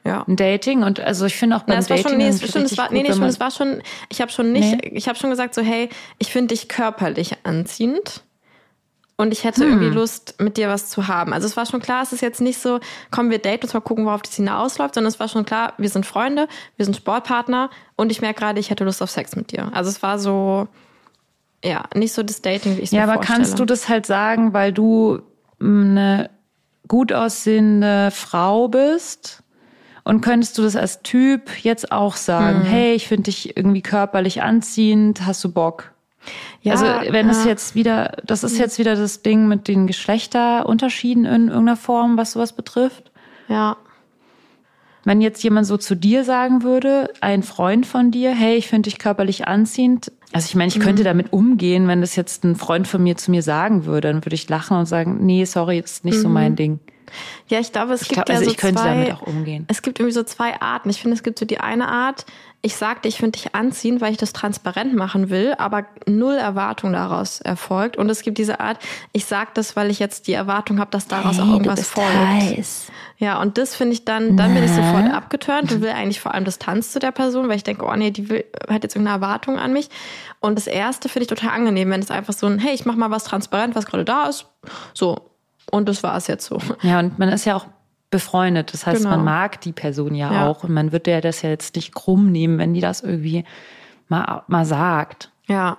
[0.03, 0.23] ja.
[0.27, 2.77] ein Dating und also ich finde auch beim Na, Dating schon, nee, es, schon, es
[2.77, 4.91] war, nee, nee, schon, es war schon ich habe schon nicht nee.
[4.93, 8.23] ich habe schon gesagt so hey ich finde dich körperlich anziehend
[9.17, 9.69] und ich hätte hm.
[9.69, 12.41] irgendwie Lust mit dir was zu haben also es war schon klar es ist jetzt
[12.41, 12.79] nicht so
[13.11, 15.73] komm wir daten und mal gucken worauf die Szene ausläuft sondern es war schon klar
[15.77, 16.47] wir sind Freunde
[16.77, 19.89] wir sind Sportpartner und ich merke gerade ich hätte Lust auf Sex mit dir also
[19.89, 20.67] es war so
[21.63, 23.37] ja nicht so das Dating wie ich es ja aber vorstelle.
[23.39, 25.19] kannst du das halt sagen weil du
[25.59, 26.29] eine
[26.87, 29.43] gut aussehende Frau bist
[30.09, 32.65] und könntest du das als Typ jetzt auch sagen, hm.
[32.65, 35.91] hey, ich finde dich irgendwie körperlich anziehend, hast du Bock?
[36.63, 41.25] Ja, also wenn es jetzt wieder, das ist jetzt wieder das Ding mit den Geschlechterunterschieden
[41.25, 43.11] in irgendeiner Form, was sowas betrifft.
[43.49, 43.77] Ja.
[45.05, 48.89] Wenn jetzt jemand so zu dir sagen würde, ein Freund von dir, hey, ich finde
[48.89, 50.11] dich körperlich anziehend.
[50.33, 51.05] Also ich meine, ich könnte mhm.
[51.05, 54.33] damit umgehen, wenn das jetzt ein Freund von mir zu mir sagen würde, dann würde
[54.35, 56.21] ich lachen und sagen, nee, sorry, ist nicht mhm.
[56.21, 56.79] so mein Ding.
[57.47, 59.21] Ja, ich glaube, es ich gibt glaub, ja also so ich könnte zwei, damit auch
[59.21, 59.65] umgehen.
[59.67, 60.89] Es gibt irgendwie so zwei Arten.
[60.89, 62.25] Ich finde, es gibt so die eine Art,
[62.61, 66.91] ich sagte, ich finde dich anziehen, weil ich das transparent machen will, aber null Erwartung
[66.91, 67.95] daraus erfolgt.
[67.95, 68.79] Und es gibt diese Art,
[69.13, 72.13] ich sage das, weil ich jetzt die Erwartung habe, dass daraus hey, auch irgendwas folgt.
[72.13, 72.91] Heiß.
[73.17, 76.33] Ja, und das finde ich dann, dann bin ich sofort abgeturnt und will eigentlich vor
[76.33, 79.23] allem Distanz zu der Person, weil ich denke, oh nee, die will, hat jetzt irgendeine
[79.23, 79.89] Erwartung an mich.
[80.41, 82.95] Und das erste finde ich total angenehm, wenn es einfach so ein, hey, ich mach
[82.95, 84.47] mal was transparent, was gerade da ist.
[84.93, 85.28] So,
[85.71, 86.59] und das war es jetzt so.
[86.81, 87.67] Ja, und man ist ja auch
[88.09, 88.73] befreundet.
[88.73, 89.15] Das heißt, genau.
[89.15, 91.93] man mag die Person ja, ja, auch und man wird ja das ja jetzt nicht
[91.93, 93.43] krumm nehmen, wenn die das irgendwie
[94.07, 95.31] mal, mal sagt.
[95.47, 95.77] Ja.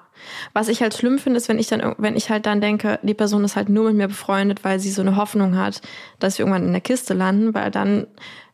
[0.53, 3.15] Was ich halt schlimm finde, ist, wenn ich dann, wenn ich halt dann denke, die
[3.15, 5.81] Person ist halt nur mit mir befreundet, weil sie so eine Hoffnung hat,
[6.19, 8.07] dass wir irgendwann in der Kiste landen, weil dann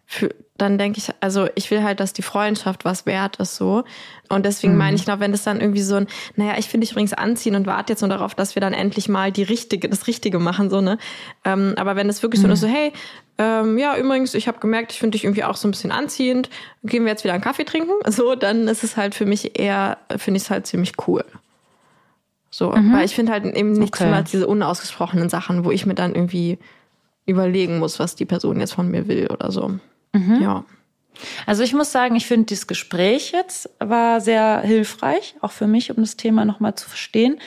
[0.06, 3.84] für, dann denke ich, also ich will halt, dass die Freundschaft was wert ist so.
[4.28, 4.78] Und deswegen mhm.
[4.78, 7.56] meine ich noch, wenn das dann irgendwie so ein, naja, ich finde dich übrigens anziehen
[7.56, 10.70] und warte jetzt nur darauf, dass wir dann endlich mal die richtige, das Richtige machen,
[10.70, 10.98] so, ne?
[11.44, 12.46] Ähm, aber wenn es wirklich mhm.
[12.46, 12.92] so ist, so, hey,
[13.38, 16.48] ähm, ja, übrigens, ich habe gemerkt, ich finde dich irgendwie auch so ein bisschen anziehend,
[16.84, 19.98] gehen wir jetzt wieder einen Kaffee trinken, so, dann ist es halt für mich eher,
[20.16, 21.24] finde ich es halt ziemlich cool.
[22.50, 22.92] So, mhm.
[22.92, 24.06] weil ich finde halt eben nicht okay.
[24.06, 26.58] immer diese unausgesprochenen Sachen, wo ich mir dann irgendwie
[27.26, 29.78] überlegen muss, was die Person jetzt von mir will oder so.
[30.18, 30.42] Mhm.
[30.42, 30.64] Ja.
[31.46, 35.90] Also ich muss sagen, ich finde dieses Gespräch jetzt war sehr hilfreich, auch für mich,
[35.90, 37.38] um das Thema nochmal zu verstehen.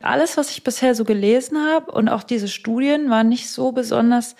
[0.00, 4.36] Alles, was ich bisher so gelesen habe und auch diese Studien waren nicht so besonders,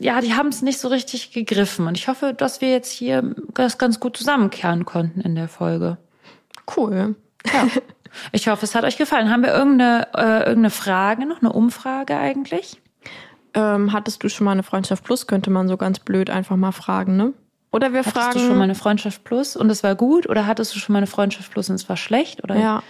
[0.00, 1.86] ja, die haben es nicht so richtig gegriffen.
[1.86, 5.98] Und ich hoffe, dass wir jetzt hier das ganz gut zusammenkehren konnten in der Folge.
[6.76, 7.14] Cool.
[7.46, 7.68] Ja.
[8.32, 9.30] Ich hoffe, es hat euch gefallen.
[9.30, 12.80] Haben wir irgendeine, äh, irgendeine Frage noch, eine Umfrage eigentlich?
[13.56, 15.26] Ähm, hattest du schon mal eine Freundschaft Plus?
[15.26, 17.32] Könnte man so ganz blöd einfach mal fragen, ne?
[17.72, 18.26] Oder wir hattest fragen.
[18.28, 20.28] Hattest du schon mal eine Freundschaft Plus und es war gut?
[20.28, 22.44] Oder hattest du schon mal eine Freundschaft Plus und es war schlecht?
[22.44, 22.82] Oder ja.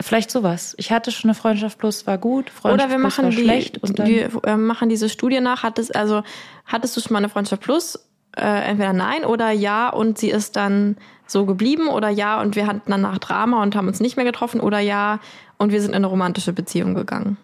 [0.00, 0.74] Vielleicht sowas.
[0.78, 2.48] Ich hatte schon eine Freundschaft Plus, war gut.
[2.50, 3.78] Freundschaft Oder wir machen Plus war die, schlecht.
[3.82, 5.62] Und dann wir äh, machen diese Studie nach.
[5.62, 6.22] Hattest, also,
[6.66, 7.98] hattest du schon mal eine Freundschaft Plus?
[8.36, 10.96] Äh, entweder nein oder ja und sie ist dann
[11.26, 14.60] so geblieben oder ja und wir hatten danach Drama und haben uns nicht mehr getroffen
[14.60, 15.18] oder ja
[15.58, 17.36] und wir sind in eine romantische Beziehung gegangen.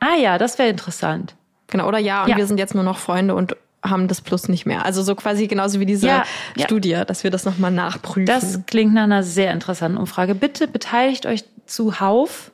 [0.00, 1.36] Ah ja, das wäre interessant.
[1.74, 2.36] Genau, oder ja, und ja.
[2.36, 4.84] wir sind jetzt nur noch Freunde und haben das Plus nicht mehr.
[4.84, 6.24] Also so quasi genauso wie diese ja,
[6.56, 7.04] Studie, ja.
[7.04, 8.26] dass wir das nochmal nachprüfen.
[8.26, 10.36] Das klingt nach einer sehr interessanten Umfrage.
[10.36, 12.52] Bitte beteiligt euch zuhauf.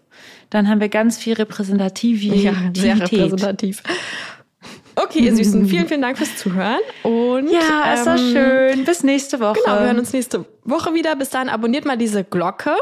[0.49, 2.45] Dann haben wir ganz viel Repräsentativität.
[2.45, 3.83] Ja, sehr repräsentativ.
[4.97, 6.81] Okay, ihr Süßen, vielen, vielen Dank fürs Zuhören.
[7.03, 8.85] Und, ja, es war ähm, schön.
[8.87, 9.59] Bis nächste Woche.
[9.63, 11.15] Genau, wir hören uns nächste Woche wieder.
[11.15, 12.75] Bis dahin abonniert mal diese Glocke.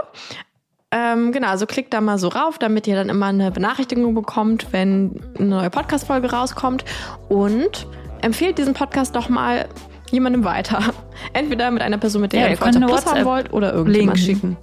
[0.90, 4.68] Ähm, genau, also klickt da mal so rauf, damit ihr dann immer eine Benachrichtigung bekommt,
[4.72, 6.84] wenn eine neue Podcast-Folge rauskommt.
[7.28, 7.86] Und
[8.22, 9.68] empfehlt diesen Podcast doch mal
[10.10, 10.80] jemandem weiter.
[11.34, 14.36] Entweder mit einer Person, mit der ja, ihr Freundschaft Plus haben wollt, oder irgendjemand Link
[14.36, 14.56] schicken.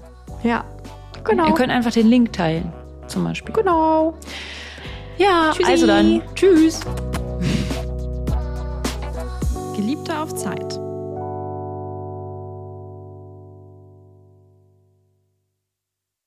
[0.43, 0.63] Ja,
[1.23, 1.47] genau.
[1.47, 2.73] Ihr könnt einfach den Link teilen,
[3.07, 3.53] zum Beispiel.
[3.53, 4.15] Genau.
[5.17, 5.71] Ja, Tschüssi.
[5.71, 6.21] also dann.
[6.33, 6.81] Tschüss.
[9.75, 10.74] Geliebte auf Zeit.